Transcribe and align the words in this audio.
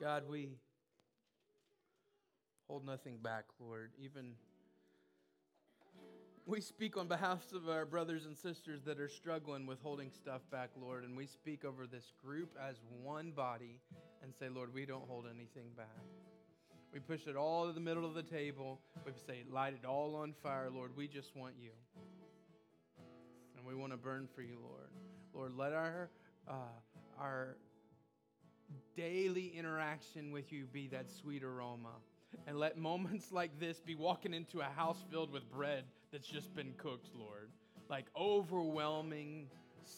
God, 0.00 0.24
we 0.28 0.50
hold 2.68 2.84
nothing 2.84 3.18
back, 3.22 3.44
Lord. 3.58 3.92
Even 3.98 4.34
we 6.44 6.60
speak 6.60 6.96
on 6.96 7.08
behalf 7.08 7.40
of 7.54 7.68
our 7.68 7.86
brothers 7.86 8.26
and 8.26 8.36
sisters 8.36 8.82
that 8.84 9.00
are 9.00 9.08
struggling 9.08 9.66
with 9.66 9.80
holding 9.80 10.10
stuff 10.10 10.42
back, 10.50 10.70
Lord, 10.80 11.04
and 11.04 11.16
we 11.16 11.26
speak 11.26 11.64
over 11.64 11.86
this 11.86 12.12
group 12.22 12.56
as 12.62 12.76
one 13.02 13.30
body 13.30 13.80
and 14.22 14.34
say, 14.34 14.48
Lord, 14.48 14.72
we 14.72 14.84
don't 14.84 15.08
hold 15.08 15.24
anything 15.26 15.70
back. 15.76 15.86
We 16.92 17.00
push 17.00 17.26
it 17.26 17.36
all 17.36 17.66
to 17.66 17.72
the 17.72 17.80
middle 17.80 18.04
of 18.04 18.14
the 18.14 18.22
table. 18.22 18.80
We 19.04 19.12
say, 19.26 19.44
light 19.50 19.74
it 19.74 19.86
all 19.86 20.14
on 20.14 20.34
fire, 20.42 20.70
Lord. 20.70 20.92
We 20.94 21.08
just 21.08 21.34
want 21.34 21.54
you. 21.60 21.70
And 23.56 23.66
we 23.66 23.74
want 23.74 23.92
to 23.92 23.98
burn 23.98 24.28
for 24.34 24.42
you, 24.42 24.58
Lord. 24.62 24.90
Lord, 25.34 25.52
let 25.56 25.72
our, 25.72 26.10
uh, 26.46 26.52
our 27.18 27.56
daily 28.96 29.52
interaction 29.56 30.32
with 30.32 30.52
you 30.52 30.64
be 30.66 30.88
that 30.88 31.10
sweet 31.10 31.42
aroma. 31.42 31.94
And 32.46 32.58
let 32.58 32.76
moments 32.76 33.32
like 33.32 33.58
this 33.58 33.80
be 33.80 33.94
walking 33.94 34.34
into 34.34 34.60
a 34.60 34.64
house 34.64 35.02
filled 35.10 35.32
with 35.32 35.50
bread 35.50 35.84
that's 36.12 36.28
just 36.28 36.54
been 36.54 36.72
cooked, 36.76 37.08
Lord. 37.14 37.50
Like 37.88 38.06
overwhelming 38.16 39.48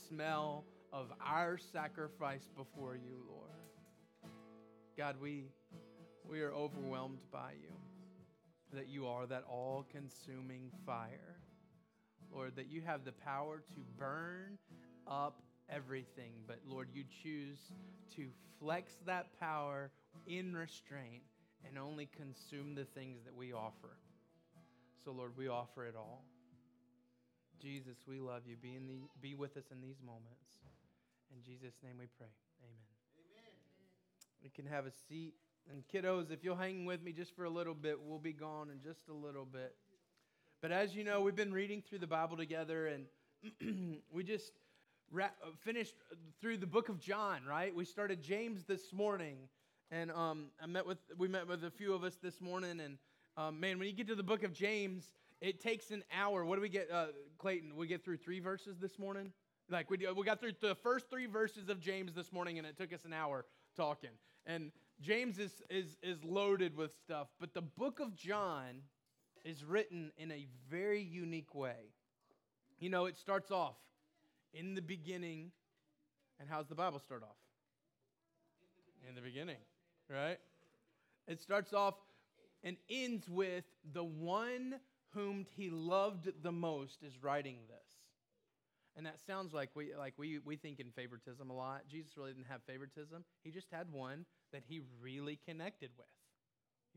smell 0.08 0.64
of 0.92 1.12
our 1.24 1.58
sacrifice 1.72 2.48
before 2.56 2.94
you, 2.94 3.22
Lord. 3.28 4.32
God, 4.96 5.16
we, 5.20 5.44
we 6.28 6.40
are 6.40 6.52
overwhelmed 6.52 7.20
by 7.32 7.52
you, 7.52 7.72
that 8.74 8.88
you 8.88 9.06
are 9.06 9.26
that 9.26 9.44
all 9.48 9.86
consuming 9.90 10.70
fire. 10.84 11.36
Lord, 12.32 12.56
that 12.56 12.68
you 12.68 12.82
have 12.82 13.04
the 13.04 13.12
power 13.12 13.62
to 13.74 13.80
burn 13.98 14.58
up 15.06 15.40
everything, 15.70 16.32
but 16.46 16.58
Lord, 16.66 16.88
you 16.92 17.04
choose 17.22 17.58
to 18.16 18.26
flex 18.60 18.92
that 19.06 19.38
power 19.38 19.90
in 20.26 20.56
restraint 20.56 21.22
and 21.66 21.78
only 21.78 22.08
consume 22.16 22.74
the 22.74 22.84
things 22.84 23.20
that 23.24 23.34
we 23.34 23.52
offer. 23.52 23.96
So, 25.04 25.12
Lord, 25.12 25.32
we 25.36 25.48
offer 25.48 25.86
it 25.86 25.94
all. 25.96 26.24
Jesus, 27.60 27.96
we 28.06 28.20
love 28.20 28.42
you. 28.46 28.56
Be, 28.56 28.76
in 28.76 28.86
the, 28.86 28.98
be 29.20 29.34
with 29.34 29.56
us 29.56 29.64
in 29.72 29.80
these 29.80 30.00
moments. 30.04 30.44
In 31.34 31.42
Jesus' 31.42 31.74
name 31.82 31.96
we 31.98 32.06
pray. 32.16 32.28
Amen. 32.62 32.78
Amen. 33.36 33.52
We 34.42 34.50
can 34.50 34.66
have 34.66 34.86
a 34.86 34.92
seat. 35.08 35.34
And 35.70 35.82
kiddos, 35.92 36.30
if 36.30 36.44
you'll 36.44 36.56
hang 36.56 36.86
with 36.86 37.02
me 37.02 37.12
just 37.12 37.34
for 37.36 37.44
a 37.44 37.50
little 37.50 37.74
bit, 37.74 37.98
we'll 38.00 38.18
be 38.18 38.32
gone 38.32 38.70
in 38.70 38.80
just 38.82 39.08
a 39.08 39.12
little 39.12 39.44
bit. 39.44 39.74
But 40.62 40.72
as 40.72 40.94
you 40.94 41.04
know, 41.04 41.20
we've 41.20 41.36
been 41.36 41.52
reading 41.52 41.82
through 41.86 41.98
the 41.98 42.06
Bible 42.06 42.36
together, 42.36 42.86
and 42.86 43.98
we 44.12 44.24
just 44.24 44.52
ra- 45.10 45.30
finished 45.60 45.94
through 46.40 46.58
the 46.58 46.66
book 46.66 46.88
of 46.88 46.98
John, 46.98 47.42
right? 47.48 47.74
We 47.74 47.84
started 47.84 48.22
James 48.22 48.64
this 48.64 48.92
morning, 48.92 49.36
and 49.90 50.10
um, 50.10 50.46
I 50.62 50.66
met 50.66 50.86
with 50.86 50.98
we 51.16 51.28
met 51.28 51.46
with 51.46 51.64
a 51.64 51.70
few 51.70 51.94
of 51.94 52.04
us 52.04 52.16
this 52.22 52.40
morning, 52.40 52.80
and 52.80 52.98
um, 53.36 53.60
man, 53.60 53.78
when 53.78 53.88
you 53.88 53.94
get 53.94 54.08
to 54.08 54.14
the 54.14 54.22
book 54.22 54.42
of 54.42 54.52
James, 54.52 55.10
it 55.40 55.60
takes 55.60 55.90
an 55.90 56.04
hour. 56.12 56.44
What 56.44 56.56
do 56.56 56.62
we 56.62 56.68
get, 56.68 56.90
uh, 56.90 57.06
Clayton? 57.38 57.76
We 57.76 57.86
get 57.86 58.04
through 58.04 58.18
three 58.18 58.40
verses 58.40 58.78
this 58.78 58.98
morning. 58.98 59.32
Like 59.70 59.90
we 59.90 59.98
we 60.16 60.24
got 60.24 60.40
through 60.40 60.52
the 60.60 60.74
first 60.74 61.10
three 61.10 61.26
verses 61.26 61.68
of 61.68 61.80
James 61.80 62.14
this 62.14 62.32
morning, 62.32 62.58
and 62.58 62.66
it 62.66 62.76
took 62.76 62.92
us 62.92 63.04
an 63.04 63.12
hour 63.12 63.44
talking. 63.76 64.10
And 64.46 64.72
James 65.00 65.38
is 65.38 65.62
is 65.70 65.96
is 66.02 66.24
loaded 66.24 66.76
with 66.76 66.92
stuff, 67.04 67.28
but 67.40 67.54
the 67.54 67.62
book 67.62 68.00
of 68.00 68.14
John 68.14 68.82
is 69.44 69.64
written 69.64 70.12
in 70.16 70.32
a 70.32 70.46
very 70.70 71.00
unique 71.02 71.54
way. 71.54 71.92
You 72.78 72.90
know, 72.90 73.06
it 73.06 73.18
starts 73.18 73.50
off 73.50 73.76
in 74.58 74.74
the 74.74 74.82
beginning, 74.82 75.52
and 76.40 76.48
how's 76.48 76.66
the 76.66 76.74
Bible 76.74 76.98
start 76.98 77.22
off? 77.22 77.36
In 79.08 79.14
the 79.14 79.20
beginning, 79.20 79.56
right? 80.10 80.38
It 81.28 81.40
starts 81.40 81.72
off 81.72 81.94
and 82.64 82.76
ends 82.90 83.28
with 83.28 83.64
the 83.92 84.02
one 84.02 84.74
whom 85.14 85.46
he 85.56 85.70
loved 85.70 86.28
the 86.42 86.52
most 86.52 87.02
is 87.02 87.22
writing 87.22 87.58
this. 87.68 87.86
And 88.96 89.06
that 89.06 89.20
sounds 89.24 89.54
like 89.54 89.70
we 89.76 89.94
like 89.96 90.14
we, 90.18 90.40
we 90.44 90.56
think 90.56 90.80
in 90.80 90.90
favoritism 90.90 91.48
a 91.48 91.52
lot. 91.52 91.82
Jesus 91.88 92.16
really 92.16 92.32
didn't 92.32 92.48
have 92.48 92.62
favoritism. 92.66 93.24
He 93.44 93.52
just 93.52 93.68
had 93.70 93.92
one 93.92 94.26
that 94.52 94.62
he 94.66 94.80
really 95.00 95.38
connected 95.46 95.90
with. 95.96 96.06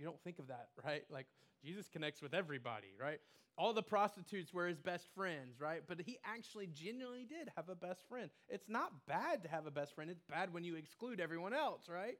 You 0.01 0.07
don't 0.07 0.21
think 0.23 0.39
of 0.39 0.47
that, 0.47 0.69
right? 0.83 1.03
Like 1.11 1.27
Jesus 1.63 1.87
connects 1.87 2.21
with 2.21 2.33
everybody, 2.33 2.95
right? 2.99 3.19
All 3.55 3.73
the 3.73 3.83
prostitutes 3.83 4.51
were 4.51 4.67
his 4.67 4.79
best 4.79 5.05
friends, 5.13 5.59
right? 5.59 5.83
But 5.87 6.01
he 6.03 6.17
actually 6.25 6.67
genuinely 6.67 7.25
did 7.25 7.51
have 7.55 7.69
a 7.69 7.75
best 7.75 8.01
friend. 8.09 8.31
It's 8.49 8.67
not 8.67 9.05
bad 9.07 9.43
to 9.43 9.49
have 9.49 9.67
a 9.67 9.71
best 9.71 9.93
friend, 9.93 10.09
it's 10.09 10.23
bad 10.23 10.51
when 10.51 10.63
you 10.63 10.75
exclude 10.75 11.19
everyone 11.19 11.53
else, 11.53 11.83
right? 11.87 12.17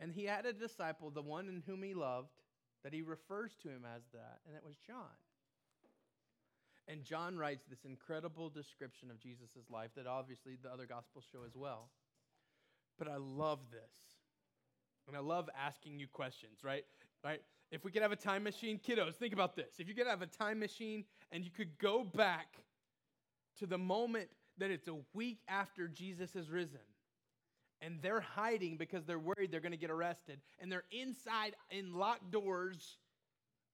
And 0.00 0.10
he 0.10 0.24
had 0.24 0.46
a 0.46 0.52
disciple, 0.52 1.10
the 1.10 1.22
one 1.22 1.48
in 1.48 1.62
whom 1.64 1.82
he 1.82 1.94
loved, 1.94 2.32
that 2.82 2.92
he 2.92 3.02
refers 3.02 3.52
to 3.62 3.68
him 3.68 3.84
as 3.84 4.02
that, 4.12 4.40
and 4.46 4.56
it 4.56 4.64
was 4.64 4.74
John. 4.84 5.14
And 6.88 7.04
John 7.04 7.38
writes 7.38 7.62
this 7.70 7.84
incredible 7.84 8.50
description 8.50 9.12
of 9.12 9.20
Jesus' 9.20 9.70
life 9.70 9.90
that 9.94 10.08
obviously 10.08 10.58
the 10.60 10.72
other 10.72 10.86
gospels 10.86 11.24
show 11.30 11.44
as 11.46 11.54
well. 11.54 11.90
But 12.98 13.06
I 13.06 13.18
love 13.18 13.60
this. 13.70 14.21
And 15.08 15.16
I 15.16 15.20
love 15.20 15.48
asking 15.58 15.98
you 15.98 16.06
questions, 16.06 16.58
right? 16.62 16.84
Right? 17.24 17.42
If 17.70 17.84
we 17.84 17.90
could 17.90 18.02
have 18.02 18.12
a 18.12 18.16
time 18.16 18.42
machine, 18.42 18.78
kiddos, 18.78 19.14
think 19.14 19.32
about 19.32 19.56
this. 19.56 19.74
If 19.78 19.88
you 19.88 19.94
could 19.94 20.06
have 20.06 20.22
a 20.22 20.26
time 20.26 20.58
machine 20.58 21.04
and 21.30 21.44
you 21.44 21.50
could 21.50 21.78
go 21.78 22.04
back 22.04 22.58
to 23.58 23.66
the 23.66 23.78
moment 23.78 24.28
that 24.58 24.70
it's 24.70 24.88
a 24.88 24.96
week 25.14 25.40
after 25.48 25.88
Jesus 25.88 26.32
has 26.34 26.50
risen, 26.50 26.80
and 27.80 27.98
they're 28.00 28.20
hiding 28.20 28.76
because 28.76 29.04
they're 29.04 29.18
worried 29.18 29.50
they're 29.50 29.60
going 29.60 29.72
to 29.72 29.78
get 29.78 29.90
arrested, 29.90 30.40
and 30.60 30.70
they're 30.70 30.84
inside 30.92 31.54
in 31.70 31.94
locked 31.94 32.30
doors, 32.30 32.98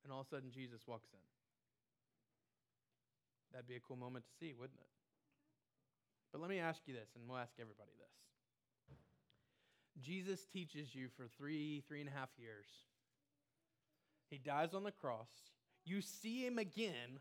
and 0.05 0.13
all 0.13 0.21
of 0.21 0.27
a 0.27 0.31
sudden 0.31 0.51
Jesus 0.51 0.81
walks 0.87 1.09
in. 1.13 1.19
That'd 3.53 3.69
be 3.69 3.77
a 3.77 3.81
cool 3.81 3.97
moment 3.97 4.25
to 4.25 4.31
see, 4.39 4.55
wouldn't 4.59 4.79
it? 4.79 4.87
But 6.33 6.41
let 6.41 6.51
me 6.51 6.59
ask 6.59 6.81
you 6.87 6.95
this, 6.95 7.09
and 7.17 7.29
we'll 7.29 7.39
ask 7.39 7.53
everybody 7.59 7.91
this. 7.99 8.15
Jesus 10.03 10.45
teaches 10.53 10.95
you 10.95 11.09
for 11.17 11.27
three, 11.37 11.83
three 11.89 12.01
and 12.01 12.09
a 12.09 12.13
half 12.13 12.31
years. 12.39 12.67
He 14.31 14.39
dies 14.39 14.75
on 14.75 14.85
the 14.85 14.93
cross. 14.93 15.31
You 15.85 16.01
see 16.03 16.45
him 16.45 16.59
again, 16.59 17.21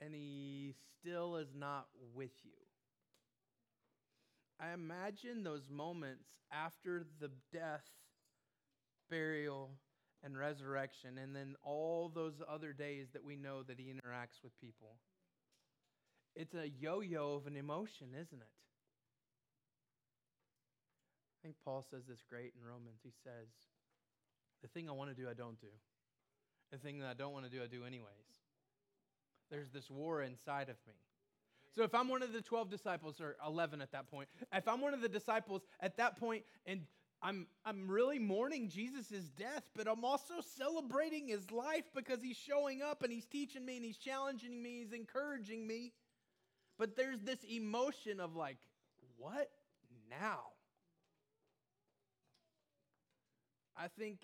and 0.00 0.14
he 0.14 0.74
still 1.00 1.36
is 1.36 1.54
not 1.54 1.86
with 2.14 2.32
you. 2.42 2.50
I 4.60 4.72
imagine 4.72 5.44
those 5.44 5.68
moments 5.70 6.24
after 6.52 7.06
the 7.20 7.30
death, 7.52 7.84
burial, 9.08 9.70
and 10.24 10.36
resurrection, 10.36 11.18
and 11.18 11.34
then 11.34 11.54
all 11.62 12.10
those 12.12 12.42
other 12.48 12.72
days 12.72 13.06
that 13.12 13.24
we 13.24 13.36
know 13.36 13.62
that 13.62 13.78
he 13.78 13.84
interacts 13.84 14.42
with 14.42 14.58
people. 14.60 14.96
It's 16.34 16.54
a 16.54 16.68
yo 16.68 17.00
yo 17.00 17.34
of 17.34 17.46
an 17.46 17.56
emotion, 17.56 18.08
isn't 18.14 18.40
it? 18.40 18.48
Think 21.48 21.56
Paul 21.64 21.82
says 21.90 22.02
this 22.06 22.22
great 22.28 22.52
in 22.60 22.62
Romans. 22.62 23.00
He 23.02 23.10
says, 23.24 23.48
The 24.60 24.68
thing 24.68 24.86
I 24.86 24.92
want 24.92 25.08
to 25.08 25.16
do, 25.16 25.30
I 25.30 25.32
don't 25.32 25.58
do. 25.58 25.68
The 26.70 26.76
thing 26.76 26.98
that 26.98 27.08
I 27.08 27.14
don't 27.14 27.32
want 27.32 27.46
to 27.46 27.50
do, 27.50 27.62
I 27.62 27.66
do 27.66 27.86
anyways. 27.86 28.04
There's 29.50 29.70
this 29.70 29.88
war 29.88 30.20
inside 30.20 30.68
of 30.68 30.76
me. 30.86 30.92
So 31.74 31.84
if 31.84 31.94
I'm 31.94 32.10
one 32.10 32.22
of 32.22 32.34
the 32.34 32.42
12 32.42 32.68
disciples, 32.68 33.18
or 33.18 33.36
11 33.46 33.80
at 33.80 33.92
that 33.92 34.10
point, 34.10 34.28
if 34.52 34.68
I'm 34.68 34.82
one 34.82 34.92
of 34.92 35.00
the 35.00 35.08
disciples 35.08 35.62
at 35.80 35.96
that 35.96 36.20
point 36.20 36.44
and 36.66 36.82
I'm, 37.22 37.46
I'm 37.64 37.88
really 37.88 38.18
mourning 38.18 38.68
Jesus' 38.68 39.30
death, 39.34 39.62
but 39.74 39.88
I'm 39.88 40.04
also 40.04 40.34
celebrating 40.54 41.28
his 41.28 41.50
life 41.50 41.84
because 41.94 42.20
he's 42.20 42.36
showing 42.36 42.82
up 42.82 43.02
and 43.02 43.10
he's 43.10 43.24
teaching 43.24 43.64
me 43.64 43.76
and 43.76 43.84
he's 43.86 43.96
challenging 43.96 44.62
me, 44.62 44.80
he's 44.80 44.92
encouraging 44.92 45.66
me. 45.66 45.94
But 46.78 46.94
there's 46.94 47.20
this 47.20 47.42
emotion 47.50 48.20
of 48.20 48.36
like, 48.36 48.58
what 49.16 49.48
now? 50.10 50.40
I 53.78 53.88
think, 53.88 54.18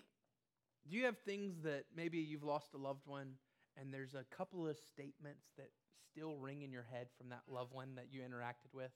do 0.87 0.95
you 0.95 1.05
have 1.05 1.17
things 1.19 1.55
that 1.63 1.85
maybe 1.95 2.17
you've 2.17 2.43
lost 2.43 2.73
a 2.73 2.77
loved 2.77 3.07
one 3.07 3.33
and 3.77 3.93
there's 3.93 4.13
a 4.13 4.23
couple 4.35 4.67
of 4.67 4.77
statements 4.77 5.45
that 5.57 5.69
still 6.11 6.35
ring 6.35 6.61
in 6.61 6.71
your 6.71 6.85
head 6.91 7.07
from 7.17 7.29
that 7.29 7.41
loved 7.47 7.73
one 7.73 7.95
that 7.95 8.07
you 8.11 8.21
interacted 8.21 8.73
with? 8.73 8.91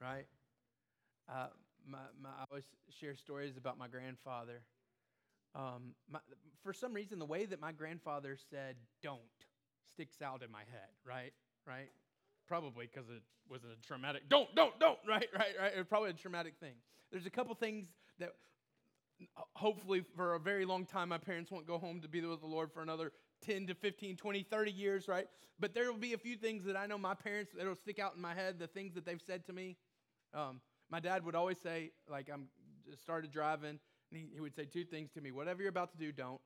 Right? 0.00 0.26
Uh, 1.28 1.48
my, 1.86 1.98
my, 2.20 2.30
I 2.30 2.44
always 2.50 2.64
share 2.90 3.14
stories 3.14 3.56
about 3.56 3.78
my 3.78 3.88
grandfather. 3.88 4.62
Um, 5.54 5.94
my, 6.10 6.20
for 6.62 6.72
some 6.72 6.92
reason, 6.92 7.18
the 7.18 7.24
way 7.24 7.46
that 7.46 7.60
my 7.60 7.72
grandfather 7.72 8.36
said 8.50 8.76
"don't" 9.02 9.20
sticks 9.92 10.20
out 10.22 10.42
in 10.42 10.50
my 10.50 10.60
head. 10.70 10.90
Right, 11.06 11.32
right. 11.66 11.90
Probably 12.46 12.88
because 12.92 13.08
it 13.10 13.22
was 13.50 13.62
a 13.64 13.86
traumatic. 13.86 14.22
Don't, 14.28 14.54
don't, 14.54 14.78
don't. 14.78 14.98
Right, 15.08 15.28
right, 15.34 15.54
right. 15.60 15.72
It 15.74 15.78
was 15.78 15.86
probably 15.86 16.10
a 16.10 16.14
traumatic 16.14 16.54
thing. 16.60 16.74
There's 17.10 17.26
a 17.26 17.30
couple 17.30 17.54
things 17.54 17.86
that 18.18 18.32
hopefully 19.54 20.02
for 20.16 20.34
a 20.34 20.40
very 20.40 20.64
long 20.64 20.86
time 20.86 21.08
my 21.08 21.18
parents 21.18 21.50
won't 21.50 21.66
go 21.66 21.78
home 21.78 22.00
to 22.00 22.08
be 22.08 22.20
with 22.20 22.40
the 22.40 22.46
lord 22.46 22.72
for 22.72 22.82
another 22.82 23.12
10 23.44 23.66
to 23.66 23.74
15 23.74 24.16
20 24.16 24.42
30 24.44 24.70
years 24.70 25.08
right 25.08 25.26
but 25.58 25.74
there 25.74 25.90
will 25.90 25.98
be 25.98 26.12
a 26.12 26.18
few 26.18 26.36
things 26.36 26.64
that 26.64 26.76
i 26.76 26.86
know 26.86 26.98
my 26.98 27.14
parents 27.14 27.52
that'll 27.56 27.74
stick 27.74 27.98
out 27.98 28.14
in 28.14 28.22
my 28.22 28.34
head 28.34 28.58
the 28.58 28.66
things 28.66 28.94
that 28.94 29.04
they've 29.04 29.22
said 29.26 29.44
to 29.46 29.52
me 29.52 29.76
Um, 30.34 30.60
my 30.90 31.00
dad 31.00 31.24
would 31.24 31.34
always 31.34 31.58
say, 31.58 31.90
like, 32.08 32.30
I'm 32.32 32.48
just 32.88 33.02
started 33.02 33.30
driving, 33.30 33.78
and 34.10 34.20
he, 34.20 34.28
he 34.32 34.40
would 34.40 34.54
say 34.54 34.64
two 34.64 34.84
things 34.84 35.10
to 35.12 35.20
me 35.20 35.30
whatever 35.32 35.62
you're 35.62 35.70
about 35.70 35.92
to 35.92 35.98
do, 35.98 36.12
don't. 36.12 36.40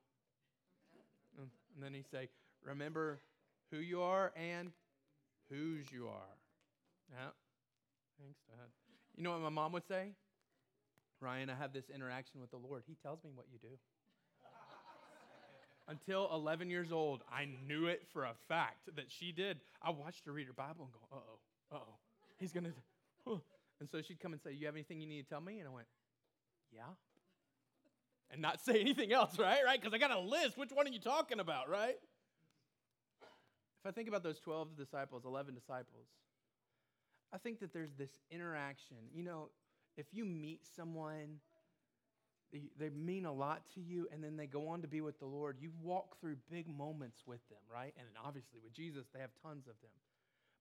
And 1.38 1.82
then 1.82 1.94
he'd 1.94 2.10
say, 2.10 2.28
remember 2.64 3.20
who 3.70 3.78
you 3.78 4.02
are 4.02 4.32
and 4.36 4.72
whose 5.48 5.90
you 5.90 6.08
are. 6.08 6.36
Yeah. 7.10 7.30
Thanks, 8.20 8.40
Dad. 8.48 8.68
You 9.16 9.22
know 9.22 9.32
what 9.32 9.40
my 9.40 9.48
mom 9.48 9.72
would 9.72 9.86
say? 9.86 10.12
Ryan, 11.22 11.50
I 11.50 11.54
have 11.54 11.72
this 11.72 11.88
interaction 11.88 12.40
with 12.40 12.50
the 12.50 12.56
Lord. 12.56 12.82
He 12.86 12.96
tells 13.02 13.22
me 13.22 13.30
what 13.34 13.46
you 13.52 13.58
do. 13.58 13.76
Until 15.88 16.28
11 16.32 16.68
years 16.68 16.92
old, 16.92 17.22
I 17.32 17.48
knew 17.66 17.86
it 17.86 18.06
for 18.12 18.24
a 18.24 18.34
fact 18.48 18.88
that 18.96 19.06
she 19.08 19.32
did. 19.32 19.60
I 19.80 19.90
watched 19.90 20.26
her 20.26 20.32
read 20.32 20.48
her 20.48 20.52
Bible 20.52 20.90
and 20.90 20.92
go, 20.92 21.16
uh 21.16 21.20
oh, 21.20 21.76
uh 21.76 21.78
oh. 21.78 21.94
He's 22.38 22.52
going 22.52 22.64
to. 22.64 23.40
And 23.82 23.90
so 23.90 24.00
she'd 24.00 24.20
come 24.20 24.32
and 24.32 24.40
say, 24.40 24.52
You 24.52 24.66
have 24.66 24.76
anything 24.76 25.00
you 25.00 25.08
need 25.08 25.24
to 25.24 25.28
tell 25.28 25.40
me? 25.40 25.58
And 25.58 25.68
I 25.68 25.72
went, 25.72 25.88
Yeah. 26.72 26.82
And 28.30 28.40
not 28.40 28.60
say 28.64 28.80
anything 28.80 29.12
else, 29.12 29.38
right? 29.40 29.58
Right? 29.66 29.80
Because 29.80 29.92
I 29.92 29.98
got 29.98 30.12
a 30.12 30.20
list. 30.20 30.56
Which 30.56 30.70
one 30.70 30.86
are 30.86 30.90
you 30.90 31.00
talking 31.00 31.40
about, 31.40 31.68
right? 31.68 31.96
If 33.80 33.86
I 33.86 33.90
think 33.90 34.06
about 34.08 34.22
those 34.22 34.38
12 34.38 34.76
disciples, 34.76 35.24
11 35.24 35.54
disciples, 35.54 36.06
I 37.32 37.38
think 37.38 37.58
that 37.58 37.72
there's 37.72 37.92
this 37.98 38.10
interaction. 38.30 38.98
You 39.12 39.24
know, 39.24 39.48
if 39.96 40.06
you 40.12 40.24
meet 40.24 40.60
someone, 40.76 41.38
they 42.78 42.90
mean 42.90 43.24
a 43.24 43.32
lot 43.32 43.62
to 43.74 43.80
you, 43.80 44.08
and 44.12 44.22
then 44.22 44.36
they 44.36 44.46
go 44.46 44.68
on 44.68 44.82
to 44.82 44.88
be 44.88 45.00
with 45.00 45.18
the 45.18 45.26
Lord, 45.26 45.56
you 45.60 45.70
walk 45.82 46.20
through 46.20 46.36
big 46.50 46.68
moments 46.68 47.22
with 47.26 47.40
them, 47.48 47.60
right? 47.72 47.94
And 47.96 48.06
obviously 48.22 48.60
with 48.62 48.74
Jesus, 48.74 49.06
they 49.12 49.20
have 49.20 49.30
tons 49.42 49.66
of 49.66 49.74
them. 49.80 49.90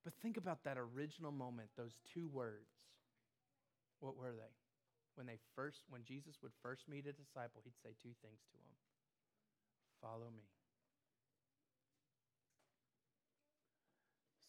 But 0.04 0.14
think 0.22 0.38
about 0.38 0.64
that 0.64 0.78
original 0.78 1.32
moment, 1.32 1.70
those 1.78 2.00
two 2.14 2.28
words. 2.30 2.72
What 4.00 4.18
were 4.18 4.32
they? 4.32 4.56
When 5.16 5.28
they 5.28 5.38
first, 5.56 5.84
when 5.90 6.04
Jesus 6.04 6.36
would 6.42 6.54
first 6.64 6.88
meet 6.90 7.06
a 7.06 7.14
disciple, 7.14 7.62
he'd 7.64 7.78
say 7.84 7.94
two 8.02 8.16
things 8.24 8.40
to 8.52 8.58
him. 8.58 8.76
Follow 10.02 10.32
me. 10.36 10.48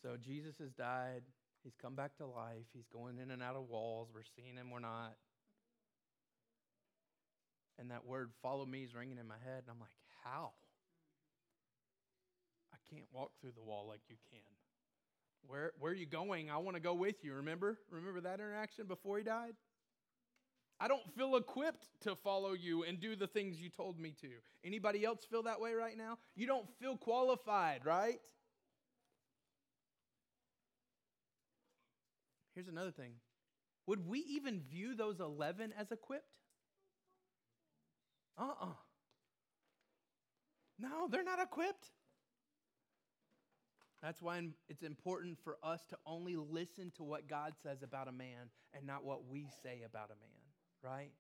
So 0.03 0.17
Jesus 0.17 0.55
has 0.59 0.71
died. 0.73 1.23
He's 1.63 1.75
come 1.81 1.95
back 1.95 2.17
to 2.17 2.27
life. 2.27 2.67
He's 2.73 2.89
going 2.93 3.19
in 3.19 3.31
and 3.31 3.43
out 3.43 3.57
of 3.57 3.69
walls. 3.69 4.09
We're 4.13 4.23
seeing 4.37 4.57
him, 4.57 4.71
we're 4.71 4.81
not. 4.81 5.15
And 7.79 7.91
that 7.91 8.05
word, 8.05 8.31
follow 8.43 8.67
me, 8.67 8.85
is 8.85 8.95
ringing 8.95 9.19
in 9.19 9.27
my 9.27 9.39
head. 9.45 9.63
And 9.65 9.71
I'm 9.71 9.81
like, 9.81 9.91
how? 10.25 10.51
I 12.73 12.77
can't 12.91 13.07
walk 13.13 13.33
through 13.41 13.53
the 13.57 13.63
wall 13.63 13.87
like 13.89 14.03
you 14.09 14.17
can. 14.31 14.41
Where, 15.47 15.73
where 15.79 15.93
are 15.93 15.95
you 15.95 16.07
going? 16.07 16.51
I 16.51 16.59
want 16.59 16.77
to 16.77 16.83
go 16.83 16.95
with 16.95 17.25
you. 17.25 17.35
Remember? 17.35 17.79
Remember 17.91 18.21
that 18.21 18.35
interaction 18.35 18.87
before 18.87 19.19
he 19.19 19.25
died? 19.25 19.55
I 20.79 20.89
don't 20.89 21.03
feel 21.17 21.37
equipped 21.37 21.89
to 22.03 22.17
follow 22.17 22.55
you 22.55 22.83
and 22.83 23.01
do 23.01 23.15
the 23.15 23.27
things 23.27 23.61
you 23.61 23.69
told 23.69 24.01
me 24.01 24.15
to. 24.21 24.29
Anybody 24.65 25.05
else 25.05 25.25
feel 25.31 25.45
that 25.45 25.61
way 25.61 25.75
right 25.75 25.97
now? 25.97 26.19
You 26.35 26.47
don't 26.47 26.67
feel 26.81 26.97
qualified, 26.97 27.85
right? 27.85 28.19
Here's 32.55 32.69
another 32.69 32.91
thing. 32.91 33.13
Would 33.87 34.07
we 34.07 34.21
even 34.21 34.61
view 34.61 34.95
those 34.95 35.21
11 35.21 35.73
as 35.79 35.91
equipped? 35.91 36.39
Uh 38.39 38.43
uh-uh. 38.45 38.67
uh 38.67 38.73
No, 40.79 41.09
they're 41.11 41.25
not 41.25 41.41
equipped. 41.41 41.91
That's 44.03 44.21
why 44.21 44.43
it's 44.69 44.83
important 44.83 45.39
for 45.45 45.59
us 45.63 45.85
to 45.91 45.97
only 46.07 46.35
listen 46.37 46.91
to 46.97 47.05
what 47.05 47.29
God 47.29 47.53
says 47.63 47.83
about 47.83 48.09
a 48.09 48.13
man 48.13 48.51
and 48.75 48.85
not 48.85 49.05
what 49.05 49.29
we 49.29 49.47
say 49.63 49.83
about 49.87 50.07
a 50.07 50.19
man, 50.21 50.43
right? 50.83 51.13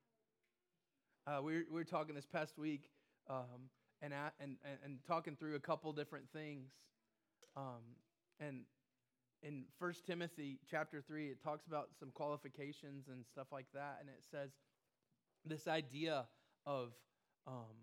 Uh, 1.25 1.41
we, 1.43 1.55
were, 1.55 1.65
we 1.71 1.75
were 1.77 1.85
talking 1.85 2.17
this 2.17 2.27
past 2.27 2.59
week 2.59 2.91
um, 3.31 3.71
and, 4.01 4.13
and, 4.13 4.57
and, 4.65 4.79
and, 4.85 4.99
talking 5.07 5.37
through 5.37 5.55
a 5.55 5.61
couple 5.61 5.93
different 5.93 6.25
things. 6.33 6.73
Um, 7.57 7.83
and 8.41 8.63
in 9.43 9.65
1 9.79 9.95
Timothy 10.07 10.59
chapter 10.71 11.01
3, 11.01 11.29
it 11.29 11.43
talks 11.43 11.67
about 11.67 11.89
some 11.99 12.11
qualifications 12.13 13.09
and 13.09 13.25
stuff 13.27 13.49
like 13.53 13.67
that. 13.75 13.99
And 14.01 14.09
it 14.09 14.23
says 14.31 14.51
this 15.45 15.67
idea 15.67 16.27
of 16.67 16.93
um, 17.47 17.77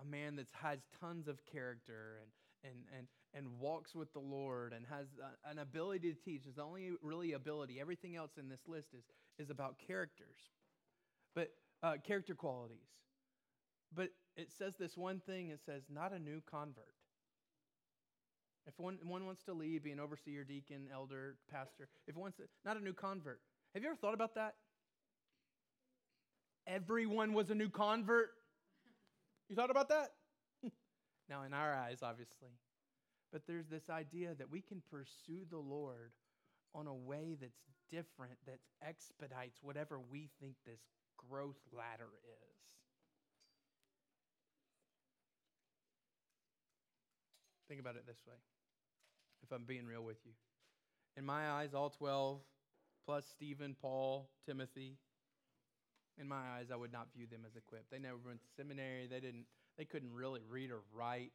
a 0.00 0.04
man 0.04 0.36
that 0.36 0.48
has 0.60 0.80
tons 1.00 1.28
of 1.28 1.44
character 1.46 2.18
and, 2.64 2.72
and, 2.72 2.98
and, 2.98 3.06
and 3.34 3.60
walks 3.60 3.94
with 3.94 4.12
the 4.12 4.20
Lord 4.20 4.72
and 4.72 4.84
has 4.86 5.06
an 5.48 5.58
ability 5.58 6.12
to 6.12 6.20
teach 6.20 6.46
is 6.46 6.56
the 6.56 6.62
only 6.62 6.90
really 7.00 7.32
ability. 7.32 7.80
Everything 7.80 8.16
else 8.16 8.32
in 8.38 8.48
this 8.48 8.62
list 8.66 8.88
is, 8.96 9.04
is 9.38 9.50
about 9.50 9.76
characters, 9.86 10.50
but 11.34 11.50
uh, 11.82 11.94
character 12.04 12.34
qualities. 12.34 12.88
But 13.94 14.10
it 14.36 14.50
says 14.50 14.74
this 14.78 14.96
one 14.96 15.20
thing 15.20 15.50
it 15.50 15.60
says, 15.64 15.82
not 15.90 16.12
a 16.12 16.18
new 16.18 16.42
convert. 16.50 16.94
If 18.66 18.78
one, 18.78 18.98
one 19.04 19.26
wants 19.26 19.42
to 19.44 19.52
lead, 19.52 19.82
be 19.82 19.90
an 19.90 20.00
overseer, 20.00 20.44
deacon, 20.44 20.88
elder, 20.92 21.36
pastor, 21.50 21.88
if 22.06 22.14
one 22.16 22.32
wants 22.38 22.38
not 22.64 22.76
a 22.76 22.80
new 22.80 22.92
convert. 22.92 23.40
Have 23.74 23.82
you 23.82 23.88
ever 23.88 23.96
thought 23.96 24.14
about 24.14 24.34
that? 24.36 24.54
Everyone 26.66 27.32
was 27.32 27.50
a 27.50 27.54
new 27.54 27.68
convert. 27.68 28.30
You 29.48 29.56
thought 29.56 29.70
about 29.70 29.88
that? 29.88 30.10
now, 31.28 31.42
in 31.42 31.52
our 31.52 31.74
eyes, 31.74 31.98
obviously, 32.02 32.50
but 33.32 33.42
there's 33.46 33.66
this 33.66 33.90
idea 33.90 34.34
that 34.38 34.50
we 34.50 34.60
can 34.60 34.82
pursue 34.90 35.44
the 35.50 35.58
Lord 35.58 36.12
on 36.74 36.86
a 36.86 36.94
way 36.94 37.36
that's 37.40 37.64
different, 37.90 38.34
that 38.46 38.58
expedites 38.86 39.58
whatever 39.60 39.98
we 39.98 40.28
think 40.40 40.54
this 40.64 40.80
growth 41.16 41.58
ladder 41.72 42.10
is. 42.24 42.81
Think 47.72 47.80
about 47.80 47.96
it 47.96 48.04
this 48.06 48.20
way, 48.28 48.36
if 49.42 49.50
I'm 49.50 49.64
being 49.64 49.86
real 49.86 50.04
with 50.04 50.18
you. 50.26 50.32
In 51.16 51.24
my 51.24 51.48
eyes, 51.48 51.72
all 51.72 51.88
12, 51.88 52.38
plus 53.06 53.24
Stephen, 53.32 53.74
Paul, 53.80 54.28
Timothy, 54.44 54.98
in 56.20 56.28
my 56.28 56.36
eyes, 56.58 56.66
I 56.70 56.76
would 56.76 56.92
not 56.92 57.08
view 57.16 57.24
them 57.24 57.46
as 57.46 57.56
equipped. 57.56 57.90
They 57.90 57.98
never 57.98 58.18
went 58.26 58.42
to 58.42 58.46
seminary. 58.58 59.08
They 59.08 59.20
didn't. 59.20 59.46
They 59.78 59.86
couldn't 59.86 60.12
really 60.12 60.42
read 60.46 60.70
or 60.70 60.80
write. 60.92 61.32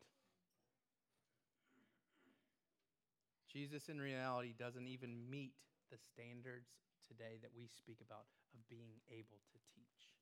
Jesus, 3.51 3.89
in 3.89 3.99
reality, 3.99 4.53
doesn't 4.59 4.87
even 4.87 5.17
meet 5.31 5.53
the 5.89 5.97
standards 5.97 6.69
today 7.07 7.41
that 7.41 7.49
we 7.57 7.65
speak 7.65 7.97
about 8.05 8.29
of 8.53 8.61
being 8.69 9.01
able 9.09 9.41
to 9.53 9.57
teach. 9.73 10.13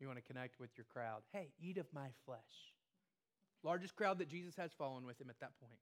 You 0.00 0.06
want 0.06 0.18
to 0.18 0.24
connect 0.24 0.58
with 0.58 0.70
your 0.78 0.86
crowd. 0.90 1.20
Hey, 1.30 1.52
eat 1.60 1.76
of 1.76 1.92
my 1.92 2.08
flesh. 2.24 2.72
Largest 3.62 3.94
crowd 3.94 4.18
that 4.18 4.28
Jesus 4.28 4.56
has 4.56 4.72
following 4.76 5.06
with 5.06 5.20
him 5.20 5.30
at 5.30 5.38
that 5.40 5.52
point. 5.60 5.78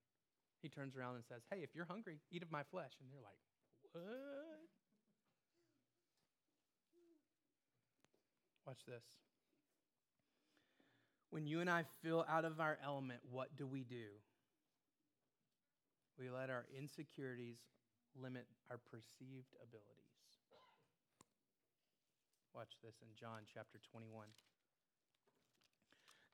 He 0.62 0.68
turns 0.68 0.96
around 0.96 1.14
and 1.14 1.24
says, 1.24 1.42
Hey, 1.50 1.60
if 1.62 1.70
you're 1.74 1.86
hungry, 1.86 2.20
eat 2.30 2.42
of 2.42 2.52
my 2.52 2.62
flesh. 2.70 2.92
And 3.00 3.10
they're 3.10 3.22
like, 3.22 3.40
What? 3.92 4.04
Watch 8.66 8.84
this. 8.86 9.02
When 11.30 11.46
you 11.46 11.60
and 11.60 11.70
I 11.70 11.84
feel 12.02 12.24
out 12.28 12.44
of 12.44 12.60
our 12.60 12.78
element, 12.84 13.20
what 13.30 13.56
do 13.56 13.66
we 13.66 13.84
do? 13.84 14.06
We 16.18 16.28
let 16.28 16.50
our 16.50 16.66
insecurities 16.76 17.56
limit 18.20 18.46
our 18.70 18.78
perceived 18.90 19.54
abilities. 19.62 20.10
Watch 22.54 22.74
this 22.82 22.98
in 23.00 23.08
John 23.14 23.46
chapter 23.46 23.78
21. 23.90 24.26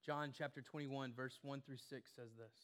John 0.07 0.33
chapter 0.37 0.63
21, 0.63 1.13
verse 1.15 1.39
1 1.43 1.63
through 1.63 1.79
6 1.79 2.11
says 2.15 2.31
this. 2.39 2.55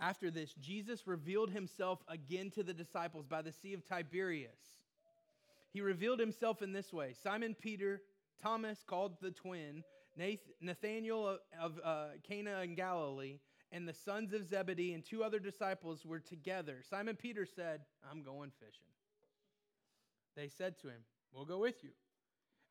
After 0.00 0.32
this, 0.32 0.52
Jesus 0.54 1.06
revealed 1.06 1.50
himself 1.50 2.00
again 2.08 2.50
to 2.52 2.64
the 2.64 2.74
disciples 2.74 3.26
by 3.26 3.40
the 3.40 3.52
Sea 3.52 3.72
of 3.74 3.86
Tiberias. 3.86 4.58
He 5.72 5.80
revealed 5.80 6.18
himself 6.18 6.60
in 6.60 6.72
this 6.72 6.92
way 6.92 7.14
Simon 7.22 7.54
Peter, 7.54 8.02
Thomas, 8.42 8.82
called 8.84 9.20
the 9.20 9.30
twin, 9.30 9.84
Nathanael 10.60 11.28
of, 11.28 11.38
of 11.60 11.80
uh, 11.84 12.06
Cana 12.26 12.62
in 12.62 12.74
Galilee, 12.74 13.38
and 13.70 13.86
the 13.86 13.94
sons 13.94 14.32
of 14.32 14.48
Zebedee 14.48 14.92
and 14.92 15.04
two 15.04 15.22
other 15.22 15.38
disciples 15.38 16.04
were 16.04 16.20
together. 16.20 16.82
Simon 16.88 17.14
Peter 17.14 17.46
said, 17.46 17.82
I'm 18.10 18.24
going 18.24 18.50
fishing. 18.58 18.88
They 20.36 20.48
said 20.48 20.78
to 20.80 20.88
him, 20.88 21.02
We'll 21.32 21.44
go 21.44 21.58
with 21.58 21.82
you. 21.84 21.90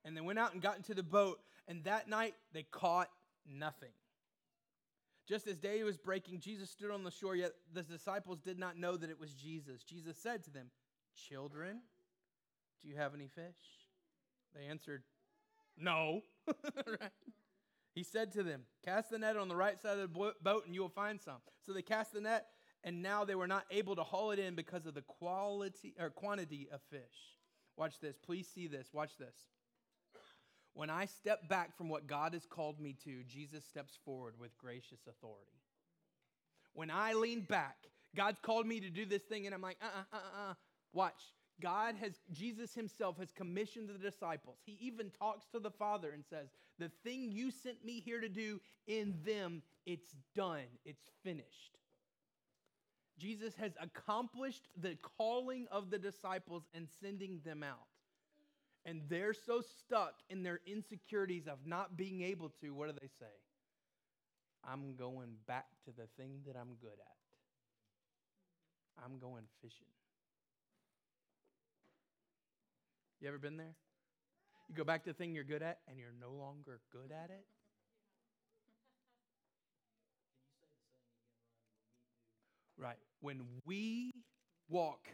And 0.03 0.17
they 0.17 0.21
went 0.21 0.39
out 0.39 0.51
and 0.51 0.61
got 0.61 0.75
into 0.75 0.93
the 0.93 1.03
boat, 1.03 1.39
and 1.69 1.83
that 1.85 2.09
night 2.09 2.35
they 2.53 2.63
caught 2.63 3.09
nothing. 3.47 3.91
Just 5.27 5.47
as 5.47 5.57
day 5.57 5.83
was 5.83 5.97
breaking, 5.97 6.39
Jesus 6.41 6.69
stood 6.69 6.91
on 6.91 7.03
the 7.03 7.11
shore, 7.11 7.35
yet 7.35 7.53
the 7.73 7.83
disciples 7.83 8.39
did 8.39 8.59
not 8.59 8.77
know 8.77 8.97
that 8.97 9.09
it 9.09 9.19
was 9.19 9.33
Jesus. 9.33 9.83
Jesus 9.83 10.17
said 10.17 10.43
to 10.43 10.51
them, 10.51 10.67
Children, 11.29 11.79
do 12.81 12.89
you 12.89 12.95
have 12.95 13.13
any 13.13 13.27
fish? 13.27 13.55
They 14.53 14.65
answered, 14.65 15.03
No. 15.77 16.21
right? 16.47 17.11
He 17.95 18.03
said 18.03 18.31
to 18.33 18.43
them, 18.43 18.63
Cast 18.83 19.11
the 19.11 19.19
net 19.19 19.37
on 19.37 19.47
the 19.47 19.55
right 19.55 19.79
side 19.79 19.97
of 19.99 20.13
the 20.13 20.33
boat 20.41 20.65
and 20.65 20.75
you 20.75 20.81
will 20.81 20.89
find 20.89 21.21
some. 21.21 21.37
So 21.65 21.73
they 21.73 21.81
cast 21.81 22.13
the 22.13 22.21
net 22.21 22.47
and 22.83 23.01
now 23.01 23.23
they 23.23 23.35
were 23.35 23.47
not 23.47 23.65
able 23.71 23.95
to 23.95 24.03
haul 24.03 24.31
it 24.31 24.39
in 24.39 24.55
because 24.55 24.85
of 24.85 24.93
the 24.93 25.03
quality 25.03 25.93
or 25.99 26.09
quantity 26.09 26.67
of 26.71 26.81
fish. 26.89 27.37
Watch 27.77 27.99
this. 27.99 28.17
Please 28.17 28.47
see 28.47 28.67
this. 28.67 28.89
Watch 28.93 29.17
this. 29.17 29.35
When 30.73 30.89
I 30.89 31.05
step 31.05 31.47
back 31.47 31.77
from 31.77 31.89
what 31.89 32.07
God 32.07 32.33
has 32.33 32.45
called 32.45 32.79
me 32.79 32.95
to, 33.03 33.23
Jesus 33.23 33.63
steps 33.63 33.97
forward 34.05 34.33
with 34.39 34.57
gracious 34.57 35.01
authority. 35.07 35.61
When 36.73 36.89
I 36.89 37.13
lean 37.13 37.41
back, 37.41 37.77
God's 38.15 38.39
called 38.41 38.65
me 38.65 38.79
to 38.79 38.89
do 38.89 39.05
this 39.05 39.21
thing, 39.23 39.45
and 39.45 39.53
I'm 39.53 39.61
like, 39.61 39.77
uh 39.81 39.85
uh 39.85 40.17
uh 40.17 40.49
uh. 40.49 40.53
Watch. 40.91 41.21
God 41.61 41.95
has, 42.01 42.13
Jesus 42.31 42.73
himself 42.73 43.17
has 43.19 43.31
commissioned 43.31 43.89
the 43.89 43.97
disciples. 43.97 44.57
He 44.65 44.77
even 44.81 45.11
talks 45.11 45.45
to 45.53 45.59
the 45.59 45.71
Father 45.71 46.11
and 46.11 46.23
says, 46.27 46.49
The 46.79 46.91
thing 47.03 47.31
you 47.31 47.51
sent 47.51 47.85
me 47.85 47.99
here 47.99 48.19
to 48.19 48.29
do 48.29 48.59
in 48.87 49.15
them, 49.25 49.61
it's 49.85 50.15
done, 50.35 50.65
it's 50.85 51.03
finished. 51.23 51.77
Jesus 53.19 53.53
has 53.55 53.73
accomplished 53.79 54.67
the 54.81 54.97
calling 55.17 55.67
of 55.71 55.91
the 55.91 55.99
disciples 55.99 56.63
and 56.73 56.87
sending 57.01 57.39
them 57.45 57.61
out. 57.63 57.87
And 58.85 59.01
they're 59.07 59.33
so 59.33 59.61
stuck 59.61 60.15
in 60.29 60.43
their 60.43 60.59
insecurities 60.67 61.47
of 61.47 61.59
not 61.65 61.95
being 61.95 62.21
able 62.21 62.51
to, 62.61 62.71
what 62.71 62.87
do 62.87 62.95
they 63.01 63.07
say? 63.07 63.31
I'm 64.65 64.95
going 64.95 65.35
back 65.47 65.67
to 65.85 65.91
the 65.91 66.07
thing 66.17 66.41
that 66.45 66.55
I'm 66.57 66.75
good 66.81 66.99
at. 66.99 67.17
I'm 69.03 69.19
going 69.19 69.43
fishing. 69.61 69.87
You 73.19 73.29
ever 73.29 73.37
been 73.37 73.57
there? 73.57 73.75
You 74.67 74.75
go 74.75 74.83
back 74.83 75.03
to 75.03 75.11
the 75.11 75.13
thing 75.13 75.33
you're 75.33 75.43
good 75.43 75.63
at 75.63 75.79
and 75.87 75.97
you're 75.97 76.13
no 76.19 76.31
longer 76.31 76.81
good 76.91 77.11
at 77.11 77.29
it? 77.29 77.45
Right. 82.77 82.97
When 83.21 83.43
we 83.65 84.11
walk 84.67 85.07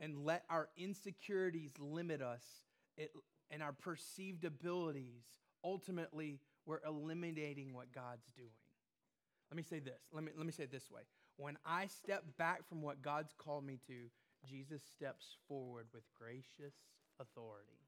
and, 0.00 0.24
let 0.24 0.44
our 0.48 0.68
insecurities 0.76 1.72
limit 1.78 2.22
us 2.22 2.44
it, 2.96 3.10
and 3.50 3.62
our 3.62 3.72
perceived 3.72 4.44
abilities, 4.44 5.24
ultimately, 5.64 6.40
we're 6.66 6.80
eliminating 6.86 7.72
what 7.72 7.92
God's 7.92 8.26
doing. 8.36 8.50
Let 9.50 9.56
me 9.56 9.62
say 9.62 9.78
this. 9.78 10.00
Let 10.12 10.24
me, 10.24 10.32
let 10.36 10.46
me 10.46 10.52
say 10.52 10.64
it 10.64 10.72
this 10.72 10.90
way. 10.90 11.02
When 11.36 11.56
I 11.64 11.86
step 11.86 12.24
back 12.36 12.68
from 12.68 12.82
what 12.82 13.00
God's 13.00 13.32
called 13.38 13.64
me 13.64 13.78
to, 13.86 14.10
Jesus 14.46 14.82
steps 14.82 15.36
forward 15.46 15.86
with 15.94 16.02
gracious 16.18 16.74
authority. 17.20 17.78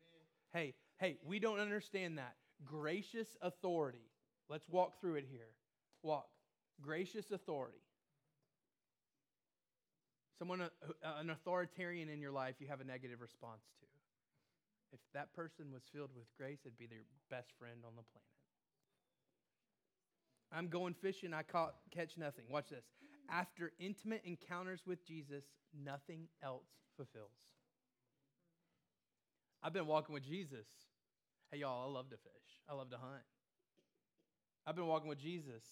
Amen. 0.00 0.24
Hey, 0.52 0.74
hey, 0.98 1.18
we 1.24 1.38
don't 1.38 1.60
understand 1.60 2.18
that. 2.18 2.34
Gracious 2.64 3.36
authority. 3.42 4.10
Let's 4.48 4.68
walk 4.68 5.00
through 5.00 5.16
it 5.16 5.26
here. 5.30 5.50
Walk 6.02 6.26
gracious 6.80 7.30
authority. 7.30 7.78
Someone, 10.40 10.62
uh, 10.62 10.68
an 11.18 11.28
authoritarian 11.28 12.08
in 12.08 12.18
your 12.18 12.32
life, 12.32 12.54
you 12.60 12.66
have 12.68 12.80
a 12.80 12.84
negative 12.84 13.20
response 13.20 13.60
to. 13.78 13.86
If 14.90 15.00
that 15.12 15.34
person 15.34 15.66
was 15.70 15.82
filled 15.92 16.08
with 16.16 16.24
grace, 16.38 16.60
it'd 16.64 16.78
be 16.78 16.86
their 16.86 17.04
best 17.28 17.50
friend 17.58 17.84
on 17.86 17.92
the 17.94 18.02
planet. 18.02 18.24
I'm 20.50 20.68
going 20.68 20.94
fishing, 20.94 21.34
I 21.34 21.42
caught, 21.42 21.74
catch 21.90 22.16
nothing. 22.16 22.44
Watch 22.50 22.70
this. 22.70 22.84
After 23.30 23.72
intimate 23.78 24.22
encounters 24.24 24.80
with 24.86 25.06
Jesus, 25.06 25.44
nothing 25.84 26.28
else 26.42 26.70
fulfills. 26.96 27.28
I've 29.62 29.74
been 29.74 29.86
walking 29.86 30.14
with 30.14 30.24
Jesus. 30.24 30.66
Hey, 31.52 31.58
y'all, 31.58 31.86
I 31.86 31.92
love 31.92 32.08
to 32.08 32.16
fish, 32.16 32.62
I 32.66 32.72
love 32.72 32.88
to 32.90 32.96
hunt. 32.96 33.24
I've 34.66 34.74
been 34.74 34.86
walking 34.86 35.10
with 35.10 35.20
Jesus. 35.20 35.64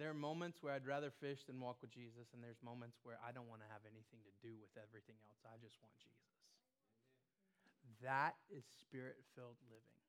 There 0.00 0.08
are 0.08 0.16
moments 0.16 0.62
where 0.62 0.72
I'd 0.72 0.86
rather 0.86 1.12
fish 1.20 1.44
than 1.44 1.60
walk 1.60 1.76
with 1.82 1.92
Jesus, 1.92 2.32
and 2.32 2.42
there's 2.42 2.56
moments 2.64 2.96
where 3.02 3.20
I 3.20 3.32
don't 3.32 3.52
want 3.52 3.60
to 3.60 3.68
have 3.68 3.84
anything 3.84 4.24
to 4.24 4.32
do 4.40 4.56
with 4.56 4.72
everything 4.80 5.20
else. 5.28 5.44
I 5.44 5.60
just 5.60 5.76
want 5.84 5.92
Jesus. 6.00 6.40
That 8.00 8.32
is 8.48 8.64
spirit 8.80 9.20
filled 9.36 9.60
living. 9.68 10.00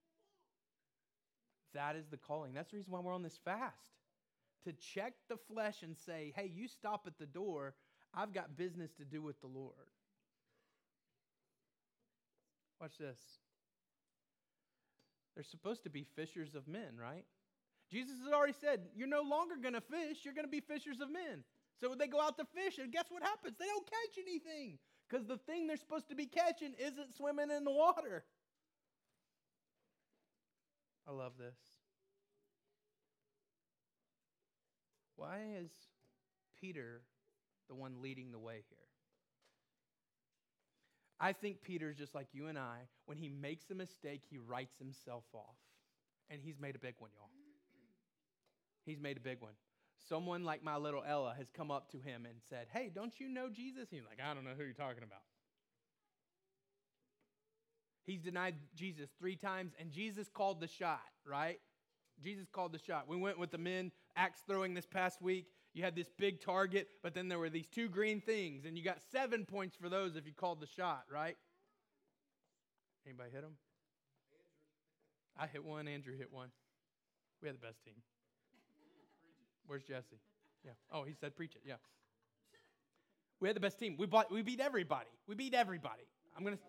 That 1.73 1.97
is 1.99 2.07
the 2.07 2.15
calling. 2.15 2.53
That's 2.53 2.71
the 2.71 2.77
reason 2.77 2.93
why 2.93 3.01
we're 3.01 3.13
on 3.13 3.21
this 3.21 3.37
fast. 3.43 3.99
To 4.63 4.71
check 4.71 5.11
the 5.27 5.35
flesh 5.35 5.83
and 5.83 5.97
say, 5.97 6.31
hey, 6.37 6.49
you 6.53 6.69
stop 6.69 7.03
at 7.05 7.19
the 7.19 7.25
door. 7.25 7.73
I've 8.13 8.33
got 8.33 8.55
business 8.55 8.91
to 8.93 9.03
do 9.03 9.21
with 9.21 9.41
the 9.41 9.47
Lord. 9.47 9.91
Watch 12.79 12.97
this. 12.97 13.19
They're 15.35 15.43
supposed 15.43 15.83
to 15.83 15.89
be 15.89 16.05
fishers 16.15 16.55
of 16.55 16.65
men, 16.69 16.95
right? 16.97 17.25
Jesus 17.91 18.15
has 18.23 18.33
already 18.33 18.53
said, 18.59 18.81
You're 18.95 19.07
no 19.07 19.21
longer 19.21 19.55
going 19.61 19.73
to 19.73 19.81
fish, 19.81 20.19
you're 20.23 20.33
going 20.33 20.45
to 20.45 20.51
be 20.51 20.61
fishers 20.61 21.01
of 21.01 21.11
men. 21.11 21.43
So 21.79 21.95
they 21.95 22.07
go 22.07 22.21
out 22.21 22.37
to 22.37 22.45
fish, 22.45 22.77
and 22.77 22.91
guess 22.91 23.05
what 23.09 23.23
happens? 23.23 23.55
They 23.59 23.65
don't 23.65 23.85
catch 23.85 24.23
anything 24.23 24.77
because 25.09 25.25
the 25.25 25.37
thing 25.37 25.67
they're 25.67 25.77
supposed 25.77 26.09
to 26.09 26.15
be 26.15 26.25
catching 26.25 26.73
isn't 26.79 27.15
swimming 27.17 27.49
in 27.49 27.63
the 27.63 27.71
water. 27.71 28.23
I 31.07 31.11
love 31.11 31.33
this. 31.37 31.57
Why 35.15 35.39
is 35.59 35.71
Peter 36.59 37.01
the 37.67 37.75
one 37.75 38.01
leading 38.01 38.31
the 38.31 38.39
way 38.39 38.63
here? 38.69 38.77
I 41.19 41.33
think 41.33 41.61
Peter's 41.61 41.97
just 41.97 42.15
like 42.15 42.27
you 42.31 42.47
and 42.47 42.57
I. 42.57 42.77
When 43.05 43.17
he 43.17 43.29
makes 43.29 43.69
a 43.69 43.75
mistake, 43.75 44.21
he 44.29 44.37
writes 44.37 44.77
himself 44.79 45.23
off. 45.33 45.57
And 46.29 46.41
he's 46.41 46.59
made 46.59 46.75
a 46.75 46.79
big 46.79 46.95
one, 46.97 47.11
y'all. 47.13 47.29
He's 48.85 48.99
made 48.99 49.17
a 49.17 49.21
big 49.21 49.41
one. 49.41 49.53
Someone 50.09 50.43
like 50.43 50.63
my 50.63 50.77
little 50.77 51.03
Ella 51.07 51.35
has 51.37 51.47
come 51.55 51.71
up 51.71 51.91
to 51.91 51.97
him 51.97 52.25
and 52.25 52.35
said, 52.49 52.67
Hey, 52.73 52.91
don't 52.93 53.19
you 53.19 53.29
know 53.29 53.49
Jesus? 53.49 53.87
He's 53.89 54.03
like, 54.07 54.19
I 54.23 54.33
don't 54.33 54.43
know 54.43 54.51
who 54.57 54.63
you're 54.63 54.73
talking 54.73 55.03
about. 55.03 55.21
He's 58.03 58.21
denied 58.21 58.55
Jesus 58.75 59.09
three 59.19 59.35
times, 59.35 59.73
and 59.79 59.91
Jesus 59.91 60.27
called 60.27 60.59
the 60.59 60.67
shot, 60.67 61.01
right? 61.25 61.59
Jesus 62.21 62.47
called 62.51 62.73
the 62.73 62.79
shot. 62.79 63.07
We 63.07 63.15
went 63.15 63.37
with 63.37 63.51
the 63.51 63.57
men 63.57 63.91
axe 64.15 64.39
throwing 64.47 64.73
this 64.73 64.85
past 64.85 65.21
week. 65.21 65.45
You 65.73 65.83
had 65.83 65.95
this 65.95 66.09
big 66.17 66.41
target, 66.41 66.87
but 67.03 67.13
then 67.13 67.29
there 67.29 67.39
were 67.39 67.49
these 67.49 67.67
two 67.67 67.87
green 67.87 68.19
things, 68.19 68.65
and 68.65 68.77
you 68.77 68.83
got 68.83 68.97
seven 69.11 69.45
points 69.45 69.75
for 69.79 69.87
those 69.87 70.15
if 70.15 70.25
you 70.25 70.33
called 70.33 70.59
the 70.59 70.67
shot, 70.67 71.03
right? 71.11 71.37
Anybody 73.05 73.29
hit 73.31 73.41
them? 73.41 73.53
I 75.37 75.47
hit 75.47 75.63
one, 75.63 75.87
Andrew 75.87 76.17
hit 76.17 76.31
one. 76.31 76.49
We 77.41 77.47
had 77.47 77.55
the 77.55 77.65
best 77.65 77.83
team. 77.83 77.95
Where's 79.67 79.83
Jesse? 79.83 80.19
Yeah. 80.65 80.71
Oh, 80.91 81.03
he 81.03 81.13
said 81.13 81.35
preach 81.35 81.55
it. 81.55 81.61
Yeah. 81.65 81.75
We 83.39 83.47
had 83.47 83.55
the 83.55 83.61
best 83.61 83.79
team. 83.79 83.95
We 83.97 84.05
bought. 84.05 84.31
We 84.31 84.43
beat 84.43 84.59
everybody. 84.59 85.09
We 85.27 85.35
beat 85.35 85.53
everybody. 85.53 86.03
I'm 86.37 86.43
gonna. 86.43 86.59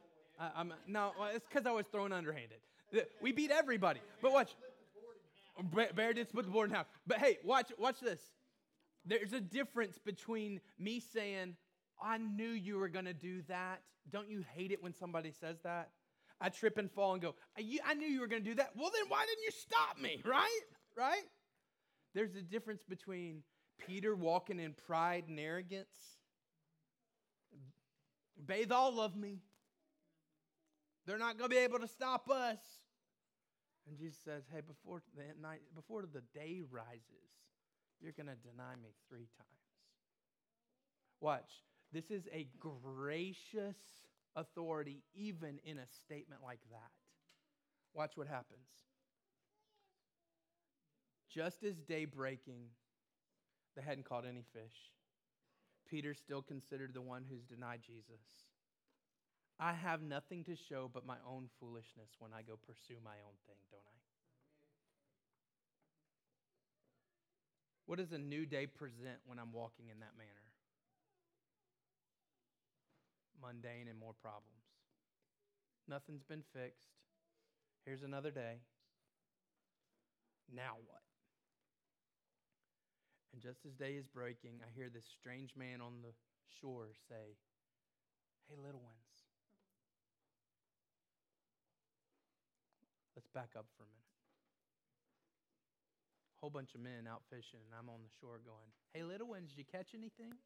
Uh, 0.41 0.49
I'm 0.57 0.73
no. 0.87 1.13
It's 1.35 1.47
because 1.47 1.67
I 1.67 1.73
was 1.73 1.87
thrown 1.93 2.13
underhanded. 2.13 2.59
We 3.21 3.33
beat 3.33 3.51
everybody. 3.51 4.01
But 4.21 4.33
watch. 4.33 4.51
Bear 5.95 6.15
did 6.15 6.29
split 6.29 6.47
the 6.47 6.51
board 6.51 6.71
in 6.71 6.75
half. 6.75 6.87
But 7.07 7.19
hey, 7.19 7.39
watch. 7.45 7.71
Watch 7.79 8.01
this. 8.01 8.21
There's 9.05 9.35
a 9.35 9.41
difference 9.41 9.99
between 9.99 10.61
me 10.79 11.01
saying, 11.01 11.57
"I 12.03 12.17
knew 12.19 12.49
you 12.49 12.79
were 12.79 12.89
gonna 12.89 13.13
do 13.13 13.43
that." 13.49 13.83
Don't 14.11 14.29
you 14.29 14.43
hate 14.55 14.73
it 14.73 14.83
when 14.83 14.95
somebody 14.95 15.33
says 15.33 15.59
that? 15.65 15.91
I 16.41 16.49
trip 16.49 16.79
and 16.79 16.91
fall 16.91 17.13
and 17.13 17.21
go, 17.21 17.35
"I 17.85 17.95
knew 17.95 18.09
you 18.09 18.21
were 18.21 18.27
gonna 18.27 18.41
do 18.41 18.55
that." 18.55 18.75
Well, 18.75 18.91
then 18.95 19.09
why 19.09 19.27
didn't 19.27 19.45
you 19.45 19.51
stop 19.51 19.99
me? 19.99 20.23
Right? 20.25 20.61
Right? 20.97 21.25
There's 22.15 22.35
a 22.35 22.43
difference 22.43 22.83
between 22.89 23.43
Peter 23.79 24.15
walking 24.15 24.61
in 24.61 24.75
pride 24.87 25.25
and 25.29 25.39
arrogance. 25.39 26.19
Bathe 28.47 28.73
all 28.73 29.01
of 29.01 29.17
me. 29.17 29.39
They're 31.07 31.19
not 31.19 31.39
going 31.39 31.51
to 31.51 31.57
be 31.57 31.63
able 31.63 31.81
to 31.81 31.89
stop 31.89 32.31
us. 32.31 32.59
And 33.89 33.99
Jesus 33.99 34.19
says, 34.25 34.45
Hey, 34.53 34.61
before 34.61 35.03
the 35.17 35.23
night, 35.41 35.63
before 35.75 36.03
the 36.03 36.23
day 36.35 36.63
rises, 36.71 37.03
you're 38.01 38.13
going 38.13 38.27
to 38.27 38.37
deny 38.37 38.75
me 38.83 38.91
three 39.09 39.29
times. 39.37 39.49
Watch. 41.21 41.51
This 41.93 42.11
is 42.11 42.25
a 42.33 42.49
gracious 42.59 43.77
authority, 44.35 45.03
even 45.15 45.59
in 45.65 45.79
a 45.79 45.87
statement 46.05 46.41
like 46.43 46.61
that. 46.71 46.91
Watch 47.95 48.13
what 48.17 48.27
happens. 48.27 48.67
Just 51.35 51.65
as 51.65 51.77
day 51.77 52.05
breaking, 52.05 52.65
they 53.75 53.83
hadn't 53.83 54.09
caught 54.09 54.27
any 54.27 54.45
fish. 54.53 54.93
Peter 55.89 56.15
still 56.15 56.43
considered 56.43 56.93
the 56.93 57.01
one 57.01 57.25
who's 57.29 57.45
denied 57.45 57.81
Jesus. 57.87 58.21
I 59.59 59.73
have 59.73 60.03
nothing 60.03 60.45
to 60.45 60.57
show 60.57 60.91
but 60.93 61.07
my 61.07 61.17
own 61.27 61.49
foolishness 61.61 62.11
when 62.19 62.33
I 62.33 62.43
go 62.43 62.59
pursue 62.67 63.01
my 63.05 63.17
own 63.25 63.37
thing, 63.47 63.57
don't 63.71 63.81
I? 63.87 63.99
What 67.87 67.99
does 67.99 68.13
a 68.13 68.19
new 68.19 68.47
day 68.47 68.67
present 68.67 69.21
when 69.27 69.39
I'm 69.39 69.53
walking 69.53 69.89
in 69.91 70.01
that 70.01 70.17
manner? 70.17 70.31
Mundane 73.41 73.89
and 73.89 73.99
more 73.99 74.15
problems. 74.21 74.65
Nothing's 75.89 76.23
been 76.23 76.43
fixed. 76.55 76.89
Here's 77.85 78.03
another 78.03 78.31
day. 78.31 78.61
Now 80.55 80.77
what? 80.87 81.02
And 83.33 83.41
just 83.41 83.65
as 83.65 83.73
day 83.73 83.97
is 83.97 84.07
breaking, 84.07 84.61
I 84.61 84.69
hear 84.77 84.93
this 84.93 85.09
strange 85.09 85.57
man 85.57 85.81
on 85.81 86.05
the 86.05 86.13
shore 86.61 86.93
say, 87.09 87.37
Hey, 88.49 88.57
little 88.61 88.81
ones. 88.81 89.09
Let's 93.17 93.29
back 93.33 93.57
up 93.57 93.67
for 93.77 93.85
a 93.85 93.89
minute. 93.89 94.13
Whole 96.41 96.51
bunch 96.51 96.75
of 96.75 96.81
men 96.81 97.07
out 97.09 97.23
fishing, 97.31 97.63
and 97.65 97.73
I'm 97.73 97.89
on 97.89 98.03
the 98.03 98.13
shore 98.21 98.41
going, 98.45 98.69
Hey, 98.93 99.03
little 99.03 99.29
ones, 99.29 99.51
did 99.51 99.59
you 99.59 99.65
catch 99.65 99.95
anything? 99.95 100.37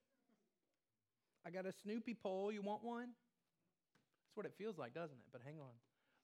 I 1.45 1.50
got 1.50 1.66
a 1.66 1.73
Snoopy 1.73 2.14
pole. 2.14 2.52
You 2.52 2.62
want 2.62 2.85
one? 2.85 3.11
That's 4.23 4.37
what 4.37 4.47
it 4.47 4.52
feels 4.59 4.78
like, 4.78 4.95
doesn't 4.95 5.16
it? 5.16 5.26
But 5.33 5.43
hang 5.45 5.59
on. 5.59 5.75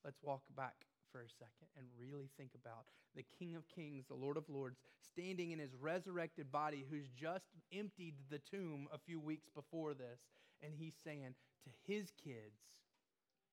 Let's 0.05 0.19
walk 0.23 0.43
back 0.57 0.75
for 1.13 1.21
a 1.21 1.29
second 1.29 1.69
and 1.77 1.87
really 2.01 2.31
think 2.37 2.53
about 2.55 2.87
the 3.15 3.25
King 3.39 3.55
of 3.55 3.69
Kings, 3.69 4.07
the 4.09 4.15
Lord 4.15 4.39
of 4.39 4.49
Lords, 4.49 4.79
standing 5.13 5.51
in 5.51 5.59
his 5.59 5.75
resurrected 5.79 6.51
body, 6.51 6.87
who's 6.91 7.09
just 7.11 7.45
emptied 7.73 8.15
the 8.31 8.39
tomb 8.39 8.89
a 8.93 8.99
few 8.99 9.21
weeks 9.21 9.49
before 9.55 9.93
this. 9.93 10.21
And 10.63 10.73
he's 10.75 10.95
saying 11.05 11.35
to 11.65 11.71
his 11.87 12.11
kids, 12.25 12.57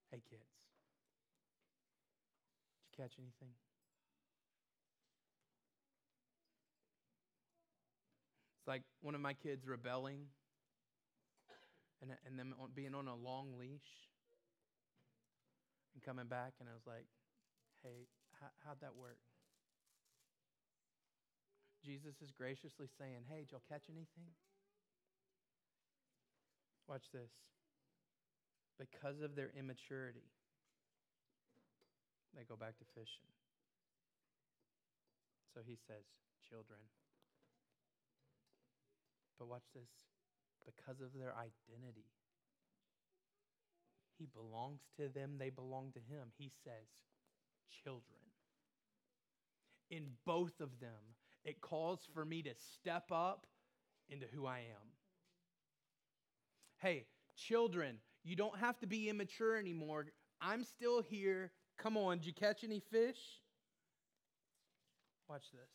Hey, 0.10 0.22
kids, 0.30 0.42
did 2.78 2.98
you 2.98 3.04
catch 3.04 3.14
anything? 3.20 3.54
It's 8.60 8.68
like 8.68 8.84
one 9.02 9.14
of 9.14 9.22
my 9.22 9.34
kids 9.34 9.68
rebelling 9.68 10.22
and, 12.02 12.12
and 12.26 12.40
them 12.40 12.56
being 12.74 12.96
on 12.96 13.08
a 13.08 13.16
long 13.16 13.58
leash 13.60 14.10
and 15.94 16.04
coming 16.04 16.28
back, 16.28 16.54
and 16.60 16.70
I 16.70 16.74
was 16.74 16.88
like, 16.88 17.06
hey, 17.84 18.08
how, 18.40 18.52
how'd 18.66 18.82
that 18.82 18.96
work? 18.96 19.20
Jesus 21.84 22.20
is 22.22 22.32
graciously 22.32 22.88
saying, 23.00 23.24
hey, 23.30 23.48
did 23.48 23.52
y'all 23.52 23.70
catch 23.70 23.88
anything? 23.88 24.36
Watch 26.88 27.08
this. 27.14 27.32
Because 28.80 29.22
of 29.22 29.36
their 29.36 29.52
immaturity, 29.56 30.28
they 32.36 32.44
go 32.44 32.56
back 32.56 32.78
to 32.80 32.86
fishing. 32.96 33.32
So 35.54 35.62
he 35.66 35.76
says, 35.88 36.04
children. 36.48 36.80
But 39.38 39.48
watch 39.48 39.68
this 39.74 39.90
because 40.66 41.02
of 41.02 41.16
their 41.16 41.34
identity. 41.34 42.08
He 44.18 44.28
belongs 44.28 44.82
to 45.00 45.08
them, 45.08 45.40
they 45.40 45.50
belong 45.50 45.92
to 45.94 46.00
him. 46.00 46.36
He 46.38 46.52
says, 46.64 46.92
children. 47.84 48.20
In 49.90 50.06
both 50.26 50.60
of 50.60 50.80
them, 50.80 51.16
it 51.44 51.62
calls 51.62 52.02
for 52.14 52.26
me 52.26 52.42
to 52.44 52.52
step 52.76 53.12
up 53.12 53.48
into 54.10 54.26
who 54.34 54.46
I 54.46 54.60
am. 54.60 54.90
Hey, 56.78 57.06
children, 57.36 57.98
you 58.24 58.36
don't 58.36 58.58
have 58.60 58.78
to 58.80 58.88
be 58.88 59.10
immature 59.10 59.58
anymore. 59.58 60.08
I'm 60.42 60.64
still 60.64 61.02
here. 61.02 61.52
Come 61.78 61.98
on, 61.98 62.18
did 62.18 62.28
you 62.28 62.34
catch 62.34 62.64
any 62.64 62.82
fish? 62.92 63.18
Watch 65.28 65.52
this. 65.52 65.70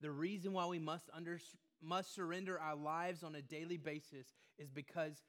The 0.00 0.10
reason 0.10 0.52
why 0.52 0.66
we 0.66 0.78
must 0.78 1.08
under, 1.14 1.38
must 1.82 2.14
surrender 2.14 2.58
our 2.60 2.76
lives 2.76 3.22
on 3.22 3.34
a 3.34 3.42
daily 3.42 3.76
basis 3.76 4.26
is 4.58 4.70
because 4.70 5.22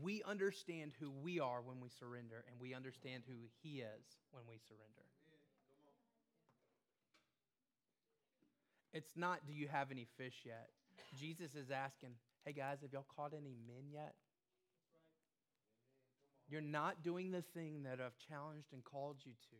we 0.00 0.22
understand 0.22 0.92
who 0.98 1.10
we 1.10 1.40
are 1.40 1.60
when 1.60 1.80
we 1.80 1.88
surrender, 1.88 2.44
and 2.48 2.60
we 2.60 2.74
understand 2.74 3.22
who 3.28 3.34
He 3.62 3.80
is 3.80 4.04
when 4.30 4.42
we 4.48 4.58
surrender. 4.66 5.04
It's 8.92 9.16
not, 9.16 9.40
do 9.46 9.52
you 9.52 9.66
have 9.68 9.90
any 9.90 10.06
fish 10.16 10.42
yet? 10.44 10.68
Jesus 11.18 11.54
is 11.56 11.70
asking, 11.70 12.10
hey 12.44 12.52
guys, 12.52 12.78
have 12.82 12.92
y'all 12.92 13.06
caught 13.16 13.32
any 13.32 13.56
men 13.66 13.90
yet? 13.92 14.14
You're 16.48 16.60
not 16.60 17.02
doing 17.02 17.32
the 17.32 17.42
thing 17.42 17.82
that 17.82 17.98
I've 18.00 18.16
challenged 18.28 18.72
and 18.72 18.84
called 18.84 19.16
you 19.24 19.32
to. 19.32 19.56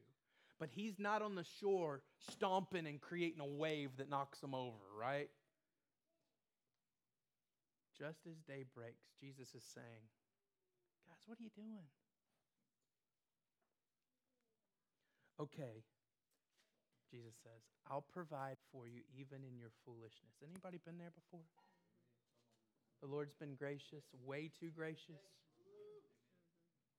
But 0.60 0.68
he's 0.70 0.98
not 0.98 1.20
on 1.20 1.34
the 1.34 1.44
shore 1.60 2.02
stomping 2.30 2.86
and 2.86 3.00
creating 3.00 3.40
a 3.40 3.46
wave 3.46 3.90
that 3.98 4.08
knocks 4.08 4.38
them 4.38 4.54
over, 4.54 4.78
right? 4.98 5.28
Just 7.96 8.26
as 8.26 8.42
day 8.42 8.64
breaks, 8.74 9.06
Jesus 9.20 9.54
is 9.54 9.62
saying, 9.62 10.10
Guys, 11.06 11.22
what 11.26 11.38
are 11.38 11.42
you 11.42 11.54
doing? 11.54 11.86
Okay. 15.38 15.82
Jesus 17.10 17.34
says, 17.42 17.62
I'll 17.86 18.02
provide 18.02 18.58
for 18.72 18.88
you 18.88 19.06
even 19.14 19.46
in 19.46 19.54
your 19.58 19.70
foolishness. 19.86 20.34
Anybody 20.42 20.82
been 20.82 20.98
there 20.98 21.14
before? 21.14 21.46
The 23.02 23.06
Lord's 23.06 23.34
been 23.34 23.54
gracious, 23.54 24.02
way 24.24 24.50
too 24.50 24.70
gracious. 24.74 25.22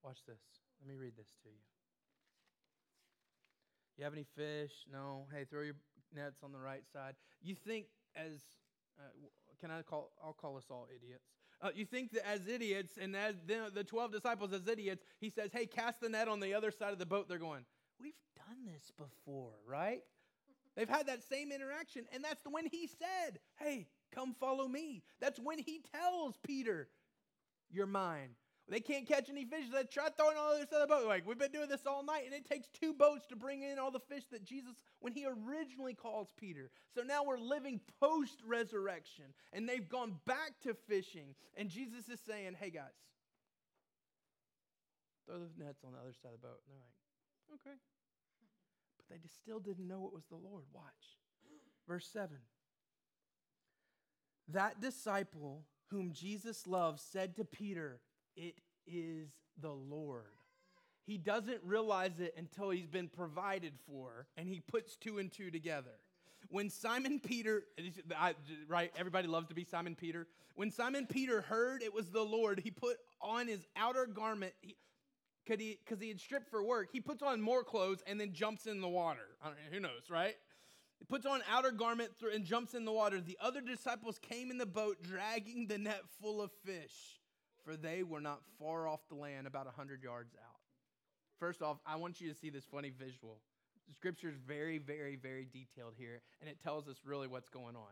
Watch 0.03 0.23
this. 0.27 0.39
Let 0.79 0.87
me 0.87 0.95
read 0.95 1.17
this 1.17 1.33
to 1.43 1.49
you. 1.49 1.65
You 3.97 4.03
have 4.03 4.13
any 4.13 4.27
fish? 4.35 4.71
No. 4.91 5.27
Hey, 5.33 5.45
throw 5.49 5.63
your 5.63 5.79
nets 6.13 6.43
on 6.43 6.51
the 6.51 6.59
right 6.59 6.83
side. 6.91 7.15
You 7.41 7.55
think 7.55 7.87
as 8.15 8.39
uh, 8.99 9.09
can 9.59 9.71
I 9.71 9.81
call? 9.81 10.11
I'll 10.23 10.33
call 10.33 10.57
us 10.57 10.65
all 10.69 10.87
idiots. 10.93 11.25
Uh, 11.61 11.69
you 11.73 11.85
think 11.85 12.11
that 12.11 12.27
as 12.27 12.47
idiots, 12.47 12.93
and 13.01 13.15
as 13.15 13.35
the, 13.47 13.71
the 13.73 13.83
12 13.83 14.11
disciples 14.11 14.53
as 14.53 14.67
idiots, 14.67 15.03
he 15.19 15.29
says, 15.29 15.51
Hey, 15.53 15.65
cast 15.65 16.01
the 16.01 16.09
net 16.09 16.27
on 16.27 16.39
the 16.39 16.53
other 16.53 16.71
side 16.71 16.93
of 16.93 16.99
the 16.99 17.05
boat. 17.05 17.27
They're 17.29 17.37
going, 17.37 17.65
We've 17.99 18.13
done 18.35 18.65
this 18.65 18.91
before, 18.97 19.53
right? 19.67 20.01
They've 20.75 20.89
had 20.89 21.07
that 21.07 21.23
same 21.23 21.51
interaction. 21.51 22.05
And 22.13 22.23
that's 22.23 22.43
when 22.49 22.65
he 22.65 22.87
said, 22.87 23.39
Hey, 23.57 23.87
come 24.13 24.33
follow 24.33 24.67
me. 24.67 25.03
That's 25.21 25.39
when 25.39 25.59
he 25.59 25.81
tells 25.93 26.35
Peter, 26.45 26.89
You're 27.71 27.87
mine. 27.87 28.35
They 28.67 28.79
can't 28.79 29.07
catch 29.07 29.29
any 29.29 29.45
fish. 29.45 29.65
They 29.71 29.83
try 29.83 30.09
throwing 30.09 30.37
all 30.37 30.49
this 30.49 30.61
other 30.61 30.67
side 30.71 30.81
of 30.81 30.89
the 30.89 30.95
boat. 30.95 31.07
Like, 31.07 31.27
we've 31.27 31.37
been 31.37 31.51
doing 31.51 31.69
this 31.69 31.85
all 31.85 32.03
night, 32.03 32.23
and 32.25 32.33
it 32.33 32.49
takes 32.49 32.67
two 32.67 32.93
boats 32.93 33.27
to 33.27 33.35
bring 33.35 33.61
in 33.61 33.77
all 33.77 33.91
the 33.91 33.99
fish 33.99 34.23
that 34.31 34.43
Jesus, 34.43 34.73
when 35.01 35.13
he 35.13 35.27
originally 35.27 35.93
calls 35.93 36.29
Peter. 36.35 36.71
So 36.95 37.01
now 37.03 37.23
we're 37.23 37.37
living 37.37 37.79
post 37.99 38.39
resurrection, 38.43 39.25
and 39.53 39.69
they've 39.69 39.87
gone 39.87 40.15
back 40.25 40.59
to 40.63 40.73
fishing. 40.87 41.35
And 41.55 41.69
Jesus 41.69 42.09
is 42.09 42.19
saying, 42.25 42.55
hey, 42.59 42.71
guys, 42.71 42.97
throw 45.27 45.37
the 45.37 45.63
nets 45.63 45.83
on 45.85 45.91
the 45.93 45.99
other 45.99 46.13
side 46.13 46.33
of 46.33 46.41
the 46.41 46.47
boat. 46.47 46.61
And 46.65 46.73
they're 46.73 46.81
like, 46.81 47.61
okay. 47.61 47.77
But 48.97 49.09
they 49.09 49.21
still 49.43 49.59
didn't 49.59 49.87
know 49.87 50.07
it 50.07 50.13
was 50.13 50.25
the 50.25 50.37
Lord. 50.37 50.63
Watch. 50.73 51.19
Verse 51.87 52.07
7. 52.11 52.35
That 54.47 54.81
disciple 54.81 55.65
whom 55.91 56.13
Jesus 56.13 56.65
loved 56.65 56.99
said 56.99 57.35
to 57.35 57.45
Peter, 57.45 57.99
it 58.35 58.55
is 58.87 59.29
the 59.61 59.71
Lord. 59.71 60.23
He 61.05 61.17
doesn't 61.17 61.59
realize 61.63 62.19
it 62.19 62.33
until 62.37 62.71
he's 62.71 62.87
been 62.87 63.09
provided 63.09 63.73
for 63.87 64.27
and 64.37 64.49
he 64.49 64.59
puts 64.59 64.95
two 64.95 65.19
and 65.19 65.31
two 65.31 65.51
together. 65.51 65.91
When 66.49 66.69
Simon 66.69 67.19
Peter, 67.19 67.63
right, 68.67 68.91
everybody 68.97 69.27
loves 69.27 69.47
to 69.47 69.55
be 69.55 69.63
Simon 69.63 69.95
Peter. 69.95 70.27
When 70.55 70.71
Simon 70.71 71.07
Peter 71.07 71.41
heard 71.41 71.81
it 71.81 71.93
was 71.93 72.09
the 72.09 72.23
Lord, 72.23 72.59
he 72.59 72.71
put 72.71 72.97
on 73.21 73.47
his 73.47 73.65
outer 73.75 74.05
garment, 74.05 74.53
because 75.43 75.59
he, 75.59 75.79
he, 75.99 76.09
had 76.09 76.19
stripped 76.19 76.49
for 76.49 76.63
work, 76.63 76.89
he 76.91 77.01
puts 77.01 77.23
on 77.23 77.41
more 77.41 77.63
clothes 77.63 78.03
and 78.07 78.19
then 78.19 78.31
jumps 78.31 78.67
in 78.67 78.79
the 78.79 78.87
water. 78.87 79.37
who 79.71 79.79
knows, 79.79 80.09
right? 80.09 80.35
He 80.99 81.05
puts 81.05 81.25
on 81.25 81.41
outer 81.51 81.71
garment 81.71 82.11
and 82.33 82.45
jumps 82.45 82.73
in 82.73 82.85
the 82.85 82.91
water. 82.91 83.19
The 83.19 83.37
other 83.41 83.61
disciples 83.61 84.19
came 84.19 84.51
in 84.51 84.57
the 84.57 84.65
boat 84.65 84.97
dragging 85.01 85.67
the 85.67 85.77
net 85.77 86.01
full 86.21 86.41
of 86.41 86.51
fish 86.63 87.19
for 87.65 87.75
they 87.75 88.03
were 88.03 88.21
not 88.21 88.41
far 88.59 88.87
off 88.87 89.01
the 89.09 89.15
land, 89.15 89.47
about 89.47 89.65
a 89.65 89.75
100 89.75 90.03
yards 90.03 90.35
out. 90.35 90.59
First 91.39 91.61
off, 91.61 91.77
I 91.85 91.95
want 91.95 92.21
you 92.21 92.29
to 92.29 92.35
see 92.35 92.49
this 92.49 92.63
funny 92.63 92.91
visual. 92.97 93.39
The 93.87 93.93
scripture 93.93 94.29
is 94.29 94.37
very, 94.47 94.77
very, 94.77 95.15
very 95.15 95.47
detailed 95.51 95.93
here, 95.97 96.21
and 96.39 96.49
it 96.49 96.61
tells 96.61 96.87
us 96.87 96.97
really 97.03 97.27
what's 97.27 97.49
going 97.49 97.75
on. 97.75 97.91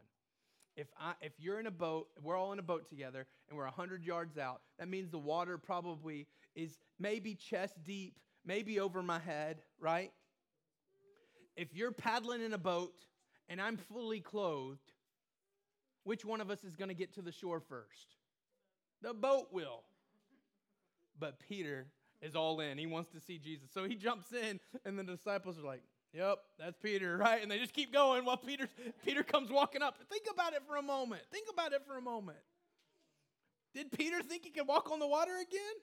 If, 0.75 0.87
I, 0.99 1.13
if 1.21 1.33
you're 1.37 1.59
in 1.59 1.67
a 1.67 1.71
boat, 1.71 2.07
we're 2.21 2.37
all 2.37 2.51
in 2.53 2.59
a 2.59 2.63
boat 2.63 2.89
together, 2.89 3.27
and 3.49 3.57
we're 3.57 3.65
100 3.65 4.03
yards 4.03 4.37
out, 4.37 4.61
that 4.79 4.87
means 4.87 5.09
the 5.09 5.19
water 5.19 5.57
probably 5.57 6.27
is 6.55 6.77
maybe 6.99 7.35
chest 7.35 7.75
deep, 7.83 8.17
maybe 8.45 8.79
over 8.79 9.03
my 9.03 9.19
head, 9.19 9.61
right? 9.79 10.11
If 11.55 11.75
you're 11.75 11.91
paddling 11.91 12.41
in 12.41 12.53
a 12.53 12.57
boat 12.57 12.93
and 13.49 13.61
I'm 13.61 13.77
fully 13.77 14.19
clothed, 14.19 14.93
which 16.03 16.25
one 16.25 16.41
of 16.41 16.49
us 16.49 16.63
is 16.63 16.75
going 16.75 16.89
to 16.89 16.95
get 16.95 17.13
to 17.13 17.21
the 17.21 17.31
shore 17.31 17.59
first? 17.59 18.15
The 19.03 19.13
boat 19.13 19.49
will. 19.51 19.83
But 21.19 21.39
Peter 21.47 21.85
is 22.21 22.35
all 22.35 22.59
in. 22.59 22.79
He 22.79 22.87
wants 22.87 23.11
to 23.11 23.19
see 23.19 23.37
Jesus. 23.37 23.69
So 23.71 23.83
he 23.83 23.95
jumps 23.95 24.31
in, 24.31 24.59
and 24.85 24.97
the 24.97 25.03
disciples 25.03 25.59
are 25.59 25.65
like, 25.65 25.83
Yep, 26.13 26.37
that's 26.59 26.77
Peter, 26.77 27.17
right? 27.17 27.41
And 27.41 27.49
they 27.49 27.57
just 27.57 27.73
keep 27.73 27.91
going 27.91 28.23
while 28.23 28.37
Peter, 28.37 28.67
Peter 29.03 29.23
comes 29.23 29.49
walking 29.49 29.81
up. 29.81 29.97
Think 30.09 30.25
about 30.31 30.53
it 30.53 30.61
for 30.67 30.75
a 30.75 30.81
moment. 30.81 31.23
Think 31.31 31.47
about 31.51 31.73
it 31.73 31.81
for 31.87 31.97
a 31.97 32.01
moment. 32.01 32.37
Did 33.73 33.91
Peter 33.91 34.21
think 34.21 34.43
he 34.45 34.51
could 34.51 34.67
walk 34.67 34.91
on 34.91 34.99
the 34.99 35.07
water 35.07 35.31
again? 35.31 35.75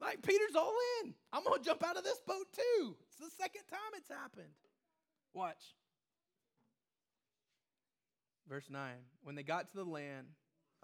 Like, 0.00 0.22
Peter's 0.22 0.56
all 0.56 0.74
in. 1.02 1.14
I'm 1.32 1.44
going 1.44 1.60
to 1.60 1.64
jump 1.64 1.84
out 1.84 1.96
of 1.96 2.02
this 2.02 2.20
boat 2.26 2.46
too. 2.52 2.96
It's 3.08 3.18
the 3.18 3.30
second 3.40 3.62
time 3.70 3.78
it's 3.96 4.08
happened. 4.08 4.52
Watch. 5.32 5.62
Verse 8.48 8.66
9. 8.68 8.90
When 9.22 9.36
they 9.36 9.44
got 9.44 9.70
to 9.70 9.76
the 9.76 9.84
land, 9.84 10.26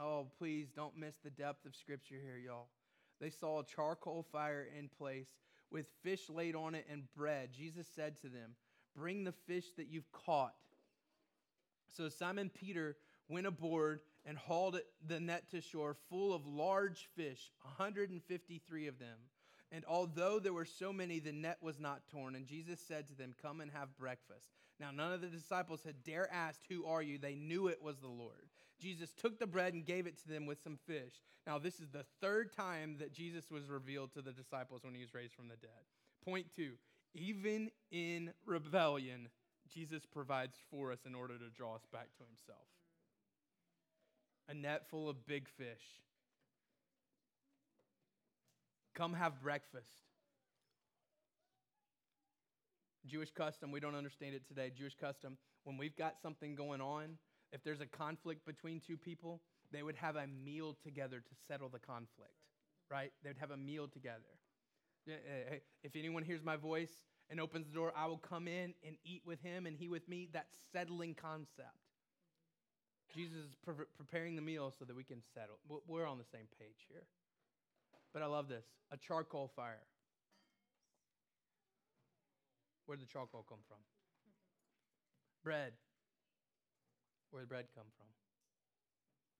oh, 0.00 0.26
please 0.38 0.68
don't 0.74 0.96
miss 0.96 1.16
the 1.22 1.30
depth 1.30 1.66
of 1.66 1.74
scripture 1.74 2.16
here, 2.22 2.38
y'all. 2.38 2.68
They 3.20 3.30
saw 3.30 3.60
a 3.60 3.64
charcoal 3.64 4.24
fire 4.32 4.66
in 4.76 4.88
place 4.88 5.28
with 5.70 5.86
fish 6.02 6.28
laid 6.28 6.54
on 6.54 6.74
it 6.74 6.86
and 6.90 7.02
bread. 7.14 7.50
Jesus 7.52 7.86
said 7.94 8.16
to 8.22 8.28
them, 8.28 8.54
Bring 8.96 9.24
the 9.24 9.34
fish 9.46 9.66
that 9.76 9.88
you've 9.88 10.10
caught. 10.10 10.54
So 11.96 12.08
Simon 12.08 12.50
Peter 12.50 12.96
went 13.28 13.46
aboard 13.46 14.00
and 14.26 14.36
hauled 14.36 14.80
the 15.06 15.20
net 15.20 15.50
to 15.50 15.60
shore 15.60 15.96
full 16.08 16.34
of 16.34 16.46
large 16.46 17.08
fish, 17.16 17.52
153 17.62 18.86
of 18.86 18.98
them. 18.98 19.18
And 19.72 19.84
although 19.86 20.40
there 20.40 20.52
were 20.52 20.64
so 20.64 20.92
many, 20.92 21.20
the 21.20 21.32
net 21.32 21.58
was 21.60 21.78
not 21.78 22.02
torn. 22.10 22.34
And 22.34 22.46
Jesus 22.46 22.80
said 22.80 23.06
to 23.08 23.14
them, 23.14 23.34
Come 23.40 23.60
and 23.60 23.70
have 23.70 23.96
breakfast. 23.96 24.48
Now, 24.80 24.90
none 24.90 25.12
of 25.12 25.20
the 25.20 25.28
disciples 25.28 25.84
had 25.84 26.02
dare 26.02 26.28
asked, 26.32 26.62
Who 26.68 26.86
are 26.86 27.02
you? 27.02 27.18
They 27.18 27.34
knew 27.34 27.68
it 27.68 27.82
was 27.82 27.98
the 27.98 28.08
Lord. 28.08 28.48
Jesus 28.80 29.12
took 29.12 29.38
the 29.38 29.46
bread 29.46 29.74
and 29.74 29.84
gave 29.84 30.06
it 30.06 30.18
to 30.22 30.28
them 30.28 30.46
with 30.46 30.62
some 30.62 30.78
fish. 30.86 31.20
Now, 31.46 31.58
this 31.58 31.80
is 31.80 31.88
the 31.90 32.04
third 32.20 32.52
time 32.52 32.96
that 32.98 33.12
Jesus 33.12 33.50
was 33.50 33.68
revealed 33.68 34.12
to 34.14 34.22
the 34.22 34.32
disciples 34.32 34.82
when 34.84 34.94
he 34.94 35.00
was 35.02 35.14
raised 35.14 35.34
from 35.34 35.48
the 35.48 35.56
dead. 35.56 35.70
Point 36.24 36.46
two 36.54 36.72
even 37.14 37.70
in 37.90 38.32
rebellion, 38.46 39.28
Jesus 39.72 40.06
provides 40.06 40.56
for 40.70 40.92
us 40.92 41.00
in 41.06 41.14
order 41.14 41.34
to 41.34 41.50
draw 41.56 41.74
us 41.74 41.86
back 41.92 42.08
to 42.18 42.24
himself. 42.24 42.66
A 44.48 44.54
net 44.54 44.88
full 44.88 45.08
of 45.08 45.26
big 45.26 45.48
fish. 45.48 46.00
Come 48.94 49.14
have 49.14 49.40
breakfast. 49.42 49.86
Jewish 53.06 53.30
custom, 53.30 53.72
we 53.72 53.80
don't 53.80 53.94
understand 53.94 54.34
it 54.34 54.46
today. 54.46 54.70
Jewish 54.76 54.94
custom, 54.94 55.36
when 55.64 55.76
we've 55.76 55.96
got 55.96 56.20
something 56.20 56.54
going 56.54 56.80
on, 56.80 57.18
if 57.52 57.62
there's 57.64 57.80
a 57.80 57.86
conflict 57.86 58.46
between 58.46 58.80
two 58.80 58.96
people, 58.96 59.40
they 59.72 59.82
would 59.82 59.96
have 59.96 60.16
a 60.16 60.26
meal 60.26 60.76
together 60.82 61.20
to 61.20 61.34
settle 61.48 61.68
the 61.68 61.78
conflict, 61.78 62.34
right? 62.90 63.12
They'd 63.22 63.38
have 63.38 63.50
a 63.50 63.56
meal 63.56 63.88
together. 63.88 64.38
Eh, 65.08 65.12
eh, 65.12 65.58
if 65.82 65.96
anyone 65.96 66.22
hears 66.22 66.42
my 66.42 66.56
voice 66.56 67.02
and 67.28 67.40
opens 67.40 67.66
the 67.68 67.74
door, 67.74 67.92
I 67.96 68.06
will 68.06 68.18
come 68.18 68.46
in 68.48 68.74
and 68.86 68.96
eat 69.04 69.22
with 69.24 69.40
him 69.42 69.66
and 69.66 69.76
he 69.76 69.88
with 69.88 70.08
me. 70.08 70.28
That 70.32 70.46
settling 70.72 71.14
concept. 71.14 71.78
Jesus 73.14 73.38
is 73.38 73.54
pre- 73.64 73.86
preparing 73.96 74.36
the 74.36 74.42
meal 74.42 74.72
so 74.78 74.84
that 74.84 74.94
we 74.94 75.04
can 75.04 75.22
settle. 75.34 75.58
We're 75.86 76.06
on 76.06 76.18
the 76.18 76.24
same 76.24 76.46
page 76.58 76.86
here. 76.88 77.02
But 78.12 78.22
I 78.22 78.26
love 78.26 78.48
this 78.48 78.64
a 78.90 78.96
charcoal 78.96 79.50
fire. 79.54 79.82
Where 82.86 82.96
did 82.96 83.06
the 83.06 83.10
charcoal 83.12 83.44
come 83.48 83.60
from? 83.68 83.78
Bread. 85.44 85.72
Where 87.30 87.42
did 87.42 87.48
bread 87.48 87.66
come 87.74 87.86
from? 87.96 88.06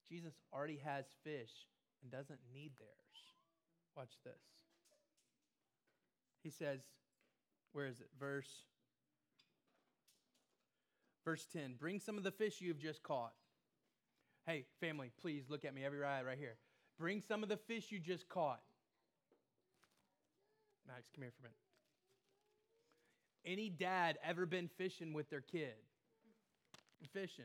Jesus 0.09 0.35
already 0.53 0.81
has 0.85 1.05
fish 1.25 1.51
and 2.03 2.11
doesn't 2.11 2.41
need 2.53 2.73
theirs. 2.79 2.91
Watch 3.97 4.19
this. 4.25 4.41
He 6.43 6.51
says, 6.51 6.81
where 7.73 7.87
is 7.87 8.01
it? 8.01 8.09
Verse 8.19 8.65
verse 11.25 11.47
10. 11.53 11.75
Bring 11.79 12.01
some 12.01 12.17
of 12.17 12.25
the 12.25 12.31
fish 12.31 12.61
you've 12.61 12.79
just 12.79 13.03
caught. 13.03 13.33
Hey, 14.47 14.65
family, 14.81 15.11
please 15.21 15.45
look 15.49 15.65
at 15.65 15.75
me 15.75 15.85
every 15.85 16.03
eye 16.03 16.23
right 16.23 16.39
here. 16.39 16.57
Bring 16.99 17.21
some 17.21 17.43
of 17.43 17.49
the 17.49 17.57
fish 17.57 17.87
you 17.91 17.99
just 17.99 18.29
caught. 18.29 18.61
Max, 20.89 21.03
come 21.15 21.23
here 21.23 21.31
for 21.31 21.41
a 21.41 21.49
minute. 21.49 21.57
Any 23.45 23.69
dad 23.69 24.19
ever 24.25 24.45
been 24.45 24.69
fishing 24.77 25.13
with 25.13 25.31
their 25.31 25.41
kid? 25.41 25.75
Fishing. 27.13 27.45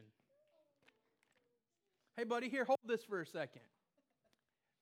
Hey, 2.17 2.23
buddy, 2.23 2.49
here, 2.49 2.63
hold 2.63 2.80
this 2.86 3.04
for 3.04 3.21
a 3.21 3.25
second. 3.25 3.62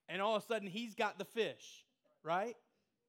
And 0.07 0.21
all 0.21 0.35
of 0.35 0.43
a 0.43 0.45
sudden, 0.45 0.67
he's 0.67 0.93
got 0.93 1.17
the 1.17 1.25
fish, 1.25 1.85
right? 2.23 2.55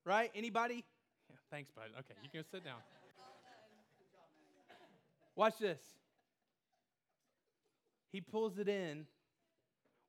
Right? 0.05 0.31
Anybody? 0.35 0.85
Yeah, 1.29 1.37
thanks, 1.51 1.71
bud. 1.71 1.85
Okay, 1.99 2.15
you 2.23 2.31
can 2.31 2.45
sit 2.51 2.65
down. 2.65 2.79
Watch 5.37 5.59
this. 5.59 5.81
He 8.13 8.21
pulls 8.21 8.59
it 8.59 8.69
in. 8.69 9.07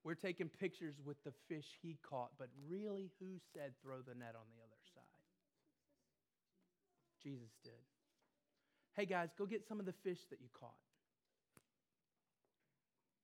We're 0.04 0.14
taking 0.14 0.50
pictures 0.50 0.94
with 1.04 1.18
the 1.24 1.34
fish 1.50 1.66
he 1.82 1.98
caught, 2.08 2.30
but 2.38 2.50
really, 2.70 3.10
who 3.20 3.40
said 3.54 3.74
throw 3.82 3.98
the 3.98 4.14
net 4.14 4.36
on 4.36 4.46
the 4.56 4.62
other 4.62 4.80
side? 4.94 5.04
Jesus 7.24 7.50
did. 7.64 7.74
Hey, 8.96 9.08
guys, 9.08 9.30
go 9.36 9.48
get 9.48 9.68
some 9.68 9.80
of 9.80 9.88
the 9.88 9.96
fish 10.04 10.20
that 10.30 10.40
you 10.40 10.48
caught. 10.54 10.78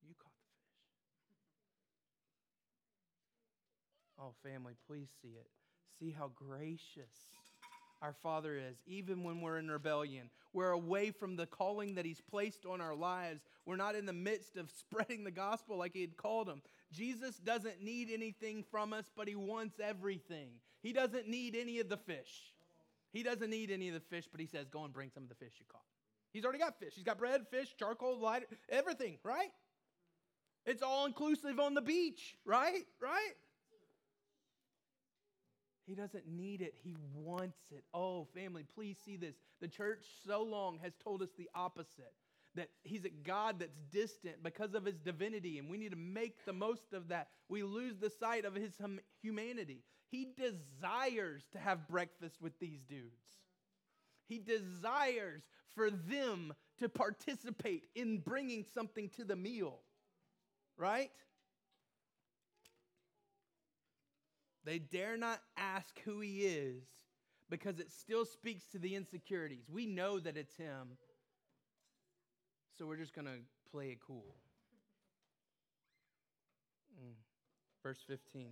You 0.02 0.16
caught 0.18 0.34
the 0.34 0.50
fish. 0.50 0.72
Oh, 4.22 4.34
family, 4.44 4.74
please 4.88 5.08
see 5.22 5.30
it. 5.30 5.48
See 6.00 6.12
how 6.12 6.32
gracious 6.36 7.10
our 8.04 8.14
Father 8.14 8.56
is, 8.56 8.78
even 8.86 9.24
when 9.24 9.42
we're 9.42 9.58
in 9.58 9.70
rebellion. 9.70 10.30
We're 10.54 10.72
away 10.72 11.12
from 11.12 11.36
the 11.36 11.48
calling 11.48 11.96
that 11.96 12.06
He's 12.06 12.22
placed 12.22 12.66
on 12.66 12.82
our 12.82 12.96
lives. 12.96 13.42
We're 13.66 13.78
not 13.78 13.96
in 13.96 14.06
the 14.06 14.14
midst 14.14 14.58
of 14.58 14.70
spreading 14.80 15.24
the 15.24 15.32
gospel 15.32 15.78
like 15.78 15.94
He 15.94 16.02
had 16.02 16.18
called 16.18 16.48
them. 16.48 16.62
Jesus 16.92 17.38
doesn't 17.38 17.82
need 17.82 18.10
anything 18.12 18.64
from 18.70 18.94
us, 18.94 19.06
but 19.16 19.28
He 19.28 19.36
wants 19.36 19.80
everything. 19.80 20.50
He 20.84 20.94
doesn't 20.94 21.28
need 21.28 21.56
any 21.56 21.80
of 21.80 21.90
the 21.90 21.98
fish. 21.98 22.54
He 23.14 23.24
doesn't 23.24 23.50
need 23.50 23.72
any 23.72 23.88
of 23.88 23.96
the 23.96 24.00
fish, 24.00 24.28
but 24.32 24.40
He 24.40 24.48
says, 24.48 24.68
Go 24.70 24.84
and 24.84 24.94
bring 24.94 25.10
some 25.12 25.24
of 25.24 25.30
the 25.30 25.36
fish 25.36 25.54
you 25.58 25.66
caught. 25.72 25.82
He's 26.32 26.44
already 26.44 26.60
got 26.60 26.80
fish. 26.80 26.94
He's 26.96 27.04
got 27.04 27.18
bread, 27.18 27.42
fish, 27.50 27.76
charcoal, 27.78 28.20
light, 28.20 28.44
everything, 28.70 29.18
right? 29.24 29.50
It's 30.66 30.84
all 30.84 31.06
inclusive 31.06 31.60
on 31.60 31.74
the 31.74 31.82
beach, 31.82 32.36
right? 32.46 32.86
Right? 33.02 33.34
He 35.92 35.96
doesn't 35.96 36.26
need 36.26 36.62
it, 36.62 36.74
he 36.82 36.96
wants 37.14 37.60
it. 37.70 37.84
Oh, 37.94 38.26
family, 38.34 38.64
please 38.64 38.96
see 39.04 39.18
this. 39.18 39.36
The 39.60 39.68
church 39.68 40.06
so 40.26 40.42
long 40.42 40.80
has 40.82 40.94
told 41.04 41.22
us 41.22 41.32
the 41.38 41.50
opposite 41.54 42.14
that 42.56 42.70
he's 42.84 43.04
a 43.04 43.10
God 43.10 43.60
that's 43.60 43.76
distant 43.92 44.42
because 44.42 44.74
of 44.74 44.86
his 44.86 45.00
divinity, 45.00 45.60
and 45.60 45.70
we 45.70 45.78
need 45.78 45.92
to 45.92 45.98
make 45.98 46.46
the 46.46 46.54
most 46.54 46.94
of 46.94 47.10
that. 47.10 47.28
We 47.50 47.64
lose 47.64 47.98
the 47.98 48.10
sight 48.10 48.46
of 48.46 48.56
his 48.56 48.72
hum- 48.80 49.02
humanity. 49.22 49.84
He 50.08 50.30
desires 50.38 51.44
to 51.52 51.60
have 51.60 51.90
breakfast 51.90 52.38
with 52.42 52.58
these 52.62 52.80
dudes, 52.88 53.12
he 54.30 54.40
desires 54.40 55.44
for 55.76 55.92
them 55.92 56.54
to 56.80 56.88
participate 56.88 57.84
in 57.96 58.20
bringing 58.20 58.64
something 58.74 59.10
to 59.18 59.26
the 59.26 59.36
meal, 59.36 59.80
right? 60.78 61.12
They 64.64 64.80
dare 64.80 65.18
not 65.18 65.42
ask 65.58 66.00
who 66.06 66.20
he 66.20 66.40
is 66.40 66.84
because 67.50 67.80
it 67.80 67.92
still 67.92 68.26
speaks 68.26 68.66
to 68.68 68.80
the 68.80 68.96
insecurities. 68.96 69.66
We 69.72 69.86
know 69.86 70.20
that 70.20 70.38
it's 70.38 70.56
him, 70.56 70.98
so 72.78 72.86
we're 72.86 72.98
just 72.98 73.14
going 73.14 73.28
to 73.28 73.40
play 73.72 73.90
it 73.90 74.00
cool. 74.06 74.36
Mm. 77.00 77.16
Verse 77.84 78.00
15. 78.08 78.52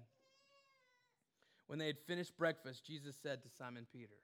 When 1.67 1.77
they 1.77 1.87
had 1.87 1.99
finished 2.07 2.35
breakfast, 2.37 2.85
Jesus 2.85 3.15
said 3.21 3.43
to 3.43 3.49
Simon 3.57 3.85
Peter, 3.93 4.15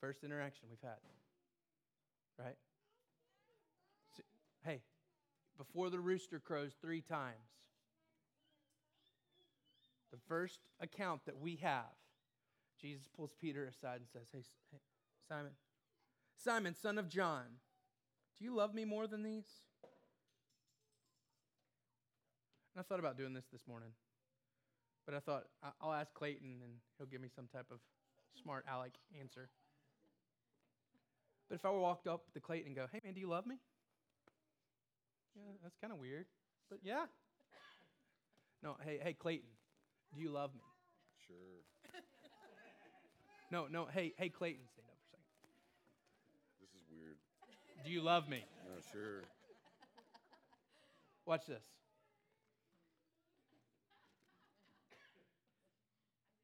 First 0.00 0.22
interaction 0.22 0.68
we've 0.70 0.78
had, 0.80 0.98
right? 2.38 2.56
Hey, 4.64 4.80
before 5.56 5.90
the 5.90 5.98
rooster 5.98 6.38
crows 6.38 6.72
three 6.80 7.00
times, 7.00 7.34
the 10.10 10.18
first 10.28 10.60
account 10.80 11.22
that 11.26 11.38
we 11.38 11.56
have, 11.56 11.94
Jesus 12.80 13.08
pulls 13.14 13.34
Peter 13.40 13.66
aside 13.66 14.00
and 14.00 14.08
says, 14.12 14.26
Hey, 14.32 14.42
hey 14.70 14.78
Simon, 15.28 15.52
Simon, 16.36 16.74
son 16.74 16.98
of 16.98 17.08
John, 17.08 17.44
do 18.38 18.44
you 18.44 18.54
love 18.54 18.74
me 18.74 18.84
more 18.84 19.06
than 19.06 19.22
these? 19.22 19.46
And 22.74 22.80
I 22.80 22.82
thought 22.82 23.00
about 23.00 23.18
doing 23.18 23.34
this 23.34 23.46
this 23.52 23.66
morning, 23.66 23.90
but 25.04 25.14
I 25.14 25.20
thought 25.20 25.44
I'll 25.80 25.92
ask 25.92 26.14
Clayton 26.14 26.60
and 26.62 26.72
he'll 26.96 27.08
give 27.08 27.20
me 27.20 27.28
some 27.34 27.48
type 27.52 27.66
of 27.70 27.78
smart 28.40 28.64
aleck 28.72 28.92
answer. 29.18 29.50
But 31.48 31.56
if 31.56 31.64
I 31.64 31.70
walked 31.70 32.06
up 32.06 32.32
to 32.34 32.40
Clayton 32.40 32.68
and 32.68 32.76
go, 32.76 32.86
Hey 32.92 33.00
man, 33.04 33.14
do 33.14 33.20
you 33.20 33.28
love 33.28 33.46
me? 33.46 33.56
Yeah, 35.34 35.52
that's 35.62 35.76
kind 35.80 35.92
of 35.92 35.98
weird, 35.98 36.26
but 36.70 36.78
yeah. 36.82 37.06
No, 38.62 38.76
hey, 38.84 38.98
hey, 39.02 39.12
Clayton, 39.12 39.48
do 40.14 40.22
you 40.22 40.30
love 40.30 40.54
me? 40.54 40.62
Sure. 41.26 41.36
No, 43.50 43.66
no. 43.70 43.86
Hey, 43.86 44.12
hey, 44.18 44.28
Clayton, 44.28 44.62
stand 44.74 44.88
up 44.90 44.98
for 45.10 45.16
a 45.16 45.20
second. 45.22 45.50
This 46.60 46.68
is 46.70 46.82
weird. 46.92 47.16
Do 47.84 47.90
you 47.90 48.02
love 48.02 48.28
me? 48.28 48.44
No, 48.66 48.72
sure. 48.92 49.22
Watch 51.24 51.46
this. 51.46 51.62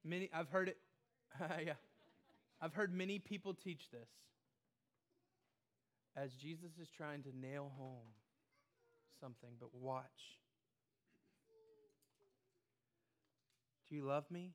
Many, 0.04 0.30
I've 0.34 0.48
heard 0.48 0.68
it. 0.68 0.78
yeah, 1.66 1.72
I've 2.60 2.74
heard 2.74 2.94
many 2.94 3.18
people 3.18 3.54
teach 3.54 3.90
this. 3.90 4.08
as 6.16 6.32
Jesus 6.34 6.70
is 6.80 6.88
trying 6.96 7.22
to 7.22 7.36
nail 7.36 7.72
home 7.76 8.06
something, 9.20 9.50
but 9.58 9.74
watch. 9.74 10.38
You 13.94 14.04
love 14.04 14.30
me? 14.30 14.52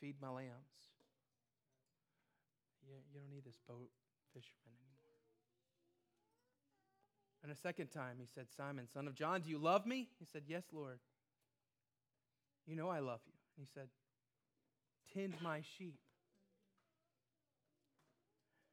Feed 0.00 0.16
my 0.20 0.28
lambs. 0.28 0.48
You, 2.86 2.94
you 3.12 3.20
don't 3.20 3.30
need 3.30 3.44
this 3.44 3.58
boat 3.68 3.90
fisherman 4.32 4.74
anymore. 4.86 5.20
And 7.42 7.52
a 7.52 7.56
second 7.56 7.88
time 7.88 8.16
he 8.18 8.26
said, 8.34 8.46
Simon, 8.56 8.86
son 8.92 9.06
of 9.06 9.14
John, 9.14 9.40
do 9.40 9.50
you 9.50 9.58
love 9.58 9.86
me? 9.86 10.08
He 10.18 10.26
said, 10.32 10.42
Yes, 10.46 10.64
Lord. 10.72 10.98
You 12.66 12.76
know 12.76 12.88
I 12.88 13.00
love 13.00 13.20
you. 13.26 13.32
And 13.56 13.66
he 13.66 13.70
said, 13.74 13.88
Tend 15.12 15.34
my 15.42 15.62
sheep. 15.76 15.98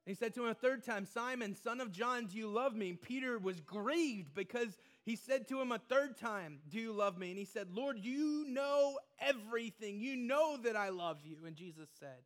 And 0.06 0.16
he 0.16 0.18
said 0.18 0.34
to 0.36 0.44
him 0.44 0.50
a 0.50 0.54
third 0.54 0.86
time, 0.86 1.06
Simon, 1.06 1.56
son 1.56 1.82
of 1.82 1.92
John, 1.92 2.28
do 2.28 2.38
you 2.38 2.48
love 2.48 2.76
me? 2.76 2.90
And 2.90 3.02
Peter 3.02 3.38
was 3.38 3.60
grieved 3.60 4.34
because 4.34 4.78
he 5.08 5.16
said 5.16 5.48
to 5.48 5.62
him 5.62 5.72
a 5.72 5.80
third 5.80 6.18
time, 6.18 6.60
Do 6.68 6.78
you 6.78 6.92
love 6.92 7.18
me? 7.18 7.30
And 7.30 7.40
he 7.40 7.46
said, 7.46 7.70
Lord, 7.72 7.98
you 7.98 8.44
know 8.50 9.00
everything. 9.22 10.02
You 10.02 10.18
know 10.18 10.58
that 10.58 10.76
I 10.76 10.90
love 10.90 11.20
you. 11.24 11.38
And 11.46 11.56
Jesus 11.56 11.88
said, 11.98 12.26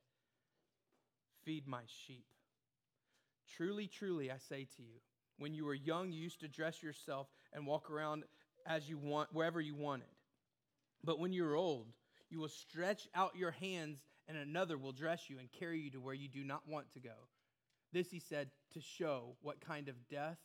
Feed 1.45 1.67
my 1.67 1.83
sheep. 1.85 2.25
Truly, 3.55 3.85
truly, 3.85 4.31
I 4.31 4.37
say 4.49 4.67
to 4.77 4.81
you, 4.81 4.95
when 5.37 5.53
you 5.53 5.63
were 5.63 5.75
young, 5.75 6.11
you 6.11 6.23
used 6.23 6.39
to 6.39 6.47
dress 6.47 6.81
yourself 6.81 7.27
and 7.53 7.67
walk 7.67 7.91
around 7.91 8.23
as 8.65 8.89
you 8.89 8.97
want, 8.97 9.29
wherever 9.31 9.61
you 9.61 9.75
wanted. 9.75 10.07
But 11.03 11.19
when 11.19 11.33
you're 11.33 11.55
old, 11.55 11.85
you 12.31 12.39
will 12.39 12.47
stretch 12.47 13.07
out 13.13 13.35
your 13.35 13.51
hands, 13.51 13.99
and 14.27 14.35
another 14.35 14.79
will 14.79 14.91
dress 14.91 15.29
you 15.29 15.37
and 15.37 15.51
carry 15.51 15.79
you 15.81 15.91
to 15.91 16.01
where 16.01 16.15
you 16.15 16.27
do 16.27 16.43
not 16.43 16.67
want 16.67 16.91
to 16.93 16.99
go. 16.99 17.27
This 17.93 18.09
he 18.09 18.19
said 18.19 18.49
to 18.73 18.81
show 18.81 19.35
what 19.43 19.61
kind 19.61 19.87
of 19.87 20.07
death 20.09 20.39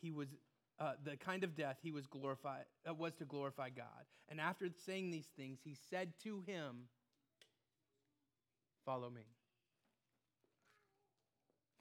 he 0.00 0.12
was, 0.12 0.28
uh, 0.78 0.92
the 1.04 1.16
kind 1.16 1.44
of 1.44 1.56
death 1.56 1.76
he 1.82 1.90
was 1.90 2.06
glorified 2.06 2.64
uh, 2.88 2.94
was 2.94 3.14
to 3.14 3.24
glorify 3.24 3.70
God. 3.70 3.86
And 4.28 4.40
after 4.40 4.68
saying 4.84 5.10
these 5.10 5.28
things, 5.36 5.58
he 5.64 5.76
said 5.90 6.12
to 6.24 6.42
him, 6.46 6.88
"Follow 8.84 9.10
me." 9.10 9.26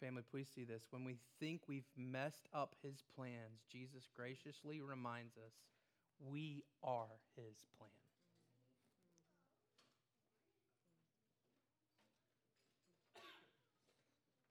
Family, 0.02 0.24
please 0.30 0.48
see 0.54 0.66
this. 0.66 0.84
When 0.92 1.06
we 1.06 1.18
think 1.40 1.62
we've 1.68 1.88
messed 1.98 2.48
up 2.54 2.76
his 2.84 3.02
plans, 3.16 3.64
Jesus 3.72 4.10
graciously 4.16 4.82
reminds 4.82 5.38
us 5.38 5.54
we 6.20 6.64
are 6.84 7.08
his 7.36 7.56
plan. 7.78 7.90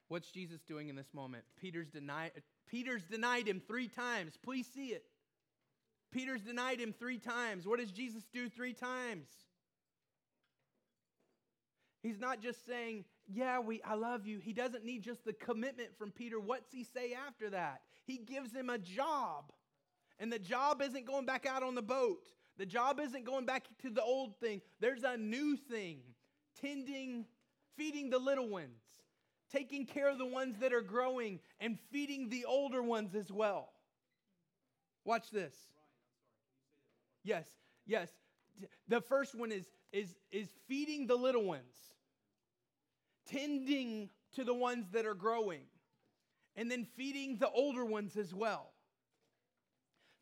What's 0.07 0.29
Jesus 0.29 0.61
doing 0.67 0.89
in 0.89 0.95
this 0.95 1.13
moment? 1.13 1.43
Peter's 1.59 1.89
denied, 1.89 2.31
Peter's 2.69 3.03
denied 3.03 3.47
him 3.47 3.61
three 3.67 3.87
times. 3.87 4.33
Please 4.43 4.67
see 4.73 4.87
it. 4.87 5.03
Peter's 6.11 6.41
denied 6.41 6.79
him 6.79 6.93
three 6.93 7.17
times. 7.17 7.67
What 7.67 7.79
does 7.79 7.91
Jesus 7.91 8.23
do 8.33 8.49
three 8.49 8.73
times? 8.73 9.27
He's 12.01 12.19
not 12.19 12.39
just 12.39 12.65
saying, 12.65 13.05
Yeah, 13.27 13.59
we, 13.59 13.81
I 13.83 13.95
love 13.95 14.25
you. 14.25 14.39
He 14.39 14.53
doesn't 14.53 14.85
need 14.85 15.03
just 15.03 15.25
the 15.25 15.33
commitment 15.33 15.97
from 15.97 16.11
Peter. 16.11 16.39
What's 16.39 16.71
he 16.71 16.83
say 16.83 17.13
after 17.27 17.49
that? 17.49 17.81
He 18.05 18.17
gives 18.17 18.53
him 18.53 18.69
a 18.69 18.77
job. 18.77 19.51
And 20.19 20.31
the 20.31 20.39
job 20.39 20.81
isn't 20.81 21.05
going 21.05 21.25
back 21.25 21.45
out 21.45 21.63
on 21.63 21.75
the 21.75 21.81
boat, 21.81 22.31
the 22.57 22.65
job 22.65 22.99
isn't 23.01 23.25
going 23.25 23.45
back 23.45 23.65
to 23.81 23.89
the 23.89 24.03
old 24.03 24.39
thing. 24.39 24.61
There's 24.79 25.03
a 25.03 25.17
new 25.17 25.57
thing 25.57 25.99
tending, 26.61 27.25
feeding 27.75 28.09
the 28.09 28.19
little 28.19 28.47
ones 28.47 28.84
taking 29.55 29.85
care 29.85 30.09
of 30.09 30.17
the 30.17 30.25
ones 30.25 30.57
that 30.59 30.73
are 30.73 30.81
growing 30.81 31.39
and 31.59 31.77
feeding 31.91 32.29
the 32.29 32.45
older 32.45 32.83
ones 32.83 33.15
as 33.15 33.31
well. 33.31 33.69
Watch 35.05 35.29
this. 35.31 35.55
Yes, 37.23 37.47
yes. 37.85 38.09
The 38.87 39.01
first 39.01 39.35
one 39.35 39.51
is, 39.51 39.65
is, 39.91 40.15
is 40.31 40.49
feeding 40.67 41.07
the 41.07 41.15
little 41.15 41.43
ones, 41.43 41.75
tending 43.27 44.09
to 44.35 44.43
the 44.43 44.53
ones 44.53 44.87
that 44.91 45.05
are 45.05 45.13
growing, 45.13 45.61
and 46.55 46.69
then 46.69 46.85
feeding 46.95 47.37
the 47.37 47.49
older 47.49 47.85
ones 47.85 48.17
as 48.17 48.33
well. 48.33 48.71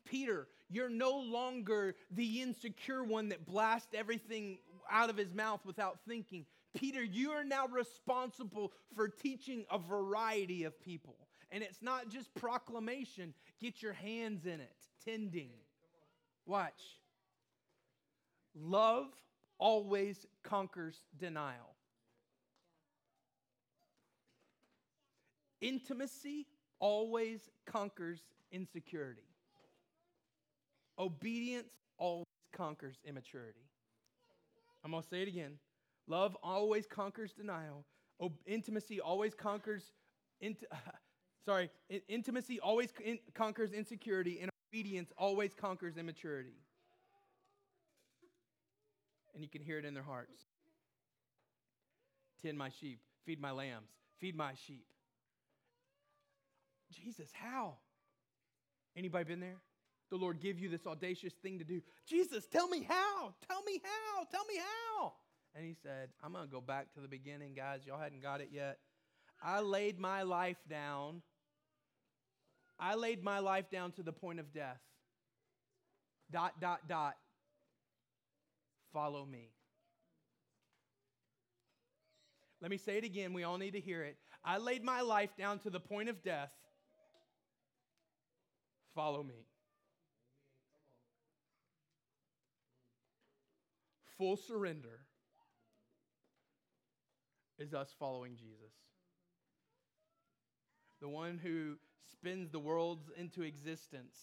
Peter, 0.04 0.48
you're 0.68 0.90
no 0.90 1.18
longer 1.18 1.94
the 2.10 2.42
insecure 2.42 3.02
one 3.02 3.30
that 3.30 3.46
blasts 3.46 3.94
everything 3.94 4.58
out 4.90 5.10
of 5.10 5.16
his 5.16 5.32
mouth 5.32 5.60
without 5.64 5.98
thinking. 6.06 6.44
Peter, 6.74 7.02
you 7.02 7.30
are 7.30 7.44
now 7.44 7.66
responsible 7.66 8.72
for 8.94 9.08
teaching 9.08 9.64
a 9.70 9.78
variety 9.78 10.64
of 10.64 10.80
people. 10.80 11.16
And 11.50 11.62
it's 11.62 11.82
not 11.82 12.08
just 12.08 12.34
proclamation, 12.34 13.32
get 13.60 13.80
your 13.80 13.92
hands 13.92 14.44
in 14.44 14.60
it, 14.60 14.76
tending. 15.04 15.50
Watch. 16.46 16.98
Love 18.54 19.06
always 19.58 20.26
conquers 20.42 21.00
denial. 21.18 21.74
Intimacy 25.60 26.46
always 26.80 27.48
conquers 27.66 28.20
insecurity. 28.52 29.22
Obedience 30.98 31.72
always 31.98 32.26
conquers 32.52 32.96
immaturity. 33.04 33.64
I'm 34.84 34.90
going 34.90 35.02
to 35.02 35.08
say 35.08 35.22
it 35.22 35.28
again. 35.28 35.52
Love 36.06 36.36
always 36.42 36.86
conquers 36.86 37.32
denial. 37.32 37.84
intimacy 38.46 39.00
always 39.00 39.34
conquers. 39.34 39.92
Int- 40.40 40.64
sorry, 41.44 41.70
intimacy 42.08 42.60
always 42.60 42.92
in- 43.02 43.20
conquers 43.34 43.72
insecurity, 43.72 44.40
and 44.40 44.50
obedience 44.70 45.12
always 45.16 45.54
conquers 45.54 45.96
immaturity. 45.96 46.58
And 49.34 49.42
you 49.42 49.48
can 49.48 49.62
hear 49.62 49.78
it 49.78 49.84
in 49.84 49.94
their 49.94 50.02
hearts. 50.02 50.42
Tend 52.42 52.58
my 52.58 52.68
sheep, 52.68 53.00
feed 53.24 53.40
my 53.40 53.50
lambs, 53.50 53.88
feed 54.20 54.36
my 54.36 54.52
sheep. 54.66 54.84
Jesus, 56.90 57.30
how? 57.32 57.74
Anybody 58.96 59.24
been 59.24 59.40
there? 59.40 59.56
The 60.10 60.16
Lord 60.16 60.40
give 60.40 60.58
you 60.60 60.68
this 60.68 60.86
audacious 60.86 61.32
thing 61.42 61.58
to 61.58 61.64
do. 61.64 61.80
Jesus, 62.06 62.46
tell 62.46 62.68
me 62.68 62.86
how. 62.88 63.34
Tell 63.48 63.62
me 63.64 63.80
how. 63.82 64.24
Tell 64.30 64.44
me 64.44 64.58
how. 64.58 65.12
And 65.54 65.64
he 65.64 65.74
said, 65.82 66.08
I'm 66.22 66.32
going 66.32 66.44
to 66.44 66.50
go 66.50 66.60
back 66.60 66.92
to 66.94 67.00
the 67.00 67.08
beginning, 67.08 67.54
guys. 67.54 67.80
Y'all 67.86 68.00
hadn't 68.00 68.22
got 68.22 68.40
it 68.40 68.48
yet. 68.52 68.78
I 69.42 69.60
laid 69.60 70.00
my 70.00 70.22
life 70.22 70.56
down. 70.68 71.22
I 72.78 72.96
laid 72.96 73.22
my 73.22 73.38
life 73.38 73.70
down 73.70 73.92
to 73.92 74.02
the 74.02 74.12
point 74.12 74.40
of 74.40 74.52
death. 74.52 74.80
Dot, 76.32 76.60
dot, 76.60 76.88
dot. 76.88 77.14
Follow 78.92 79.24
me. 79.24 79.50
Let 82.60 82.70
me 82.70 82.78
say 82.78 82.96
it 82.96 83.04
again. 83.04 83.32
We 83.32 83.44
all 83.44 83.58
need 83.58 83.72
to 83.72 83.80
hear 83.80 84.02
it. 84.02 84.16
I 84.44 84.58
laid 84.58 84.82
my 84.82 85.02
life 85.02 85.30
down 85.38 85.58
to 85.60 85.70
the 85.70 85.80
point 85.80 86.08
of 86.08 86.22
death. 86.24 86.52
Follow 88.94 89.22
me. 89.22 89.46
Full 94.18 94.36
surrender 94.36 95.03
is 97.58 97.74
us 97.74 97.94
following 97.98 98.36
Jesus. 98.36 98.72
The 101.00 101.08
one 101.08 101.38
who 101.42 101.76
spins 102.12 102.50
the 102.50 102.58
worlds 102.58 103.10
into 103.16 103.42
existence, 103.42 104.16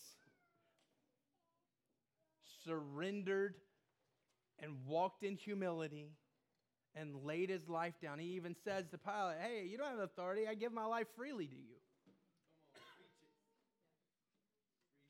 surrendered 2.65 3.55
and 4.59 4.73
walked 4.85 5.23
in 5.23 5.35
humility 5.35 6.11
and 6.95 7.15
laid 7.23 7.49
his 7.49 7.67
life 7.69 7.93
down. 8.01 8.19
He 8.19 8.33
even 8.33 8.55
says 8.63 8.85
to 8.91 8.97
Pilate, 8.97 9.37
Hey, 9.41 9.67
you 9.69 9.77
don't 9.77 9.89
have 9.89 9.99
authority. 9.99 10.47
I 10.47 10.55
give 10.55 10.73
my 10.73 10.85
life 10.85 11.07
freely 11.15 11.47
to 11.47 11.55
you. 11.55 11.77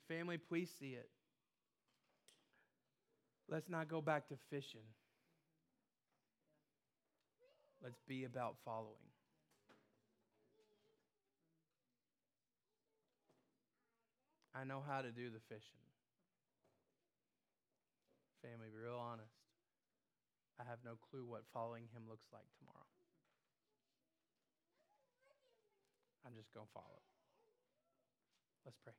Family, 0.08 0.38
please 0.38 0.70
see 0.80 0.92
it. 0.92 1.10
Let's 3.50 3.70
not 3.70 3.90
go 3.90 4.02
back 4.02 4.28
to 4.30 4.36
fishing. 4.50 4.82
Let's 7.84 8.02
be 8.08 8.26
about 8.26 8.56
following. 8.64 9.10
I 14.54 14.64
know 14.66 14.84
how 14.86 15.02
to 15.02 15.10
do 15.10 15.34
the 15.34 15.42
fishing. 15.50 15.82
Family, 18.44 18.70
be 18.70 18.78
real 18.78 19.00
honest. 19.00 19.34
I 20.60 20.64
have 20.70 20.80
no 20.86 20.94
clue 21.10 21.26
what 21.26 21.42
following 21.54 21.90
him 21.94 22.06
looks 22.06 22.28
like 22.34 22.46
tomorrow. 22.60 22.86
I'm 26.26 26.38
just 26.38 26.54
going 26.54 26.68
to 26.68 26.74
follow. 26.74 27.02
Let's 28.66 28.78
pray. 28.84 28.94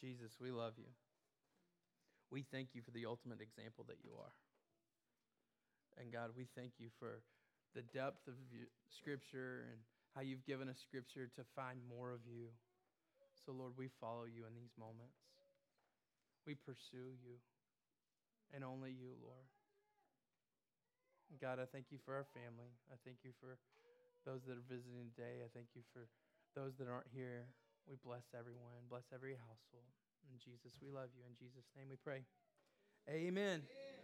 Jesus, 0.00 0.36
we 0.40 0.50
love 0.50 0.74
you. 0.76 0.92
We 2.30 2.44
thank 2.52 2.74
you 2.74 2.82
for 2.82 2.90
the 2.90 3.06
ultimate 3.06 3.40
example 3.40 3.84
that 3.88 4.04
you 4.04 4.12
are. 4.20 4.34
And 5.98 6.12
God, 6.12 6.30
we 6.36 6.46
thank 6.54 6.78
you 6.78 6.88
for 6.98 7.20
the 7.74 7.82
depth 7.82 8.26
of 8.26 8.34
Scripture 8.88 9.66
and 9.70 9.78
how 10.14 10.22
you've 10.26 10.42
given 10.42 10.66
us 10.66 10.82
scripture 10.82 11.30
to 11.36 11.46
find 11.54 11.78
more 11.86 12.10
of 12.10 12.24
you. 12.26 12.50
So, 13.44 13.52
Lord, 13.52 13.78
we 13.78 13.86
follow 14.00 14.26
you 14.26 14.48
in 14.48 14.54
these 14.58 14.74
moments. 14.74 15.14
We 16.42 16.58
pursue 16.58 17.14
you 17.22 17.38
and 18.50 18.64
only 18.64 18.90
you, 18.90 19.14
Lord. 19.20 19.46
God, 21.36 21.60
I 21.60 21.68
thank 21.68 21.92
you 21.92 22.00
for 22.02 22.16
our 22.16 22.26
family. 22.32 22.72
I 22.88 22.96
thank 23.04 23.20
you 23.20 23.36
for 23.36 23.60
those 24.24 24.42
that 24.48 24.56
are 24.56 24.66
visiting 24.66 25.12
today. 25.12 25.44
I 25.44 25.48
thank 25.52 25.76
you 25.76 25.84
for 25.92 26.08
those 26.56 26.72
that 26.80 26.88
aren't 26.88 27.12
here. 27.12 27.46
We 27.84 28.00
bless 28.00 28.24
everyone, 28.32 28.88
bless 28.88 29.06
every 29.12 29.36
household. 29.36 29.86
In 30.32 30.40
Jesus, 30.40 30.72
we 30.80 30.88
love 30.88 31.12
you. 31.12 31.22
In 31.28 31.36
Jesus' 31.36 31.68
name 31.76 31.92
we 31.92 32.00
pray. 32.00 32.24
Amen. 33.08 33.62
Amen. 33.64 33.97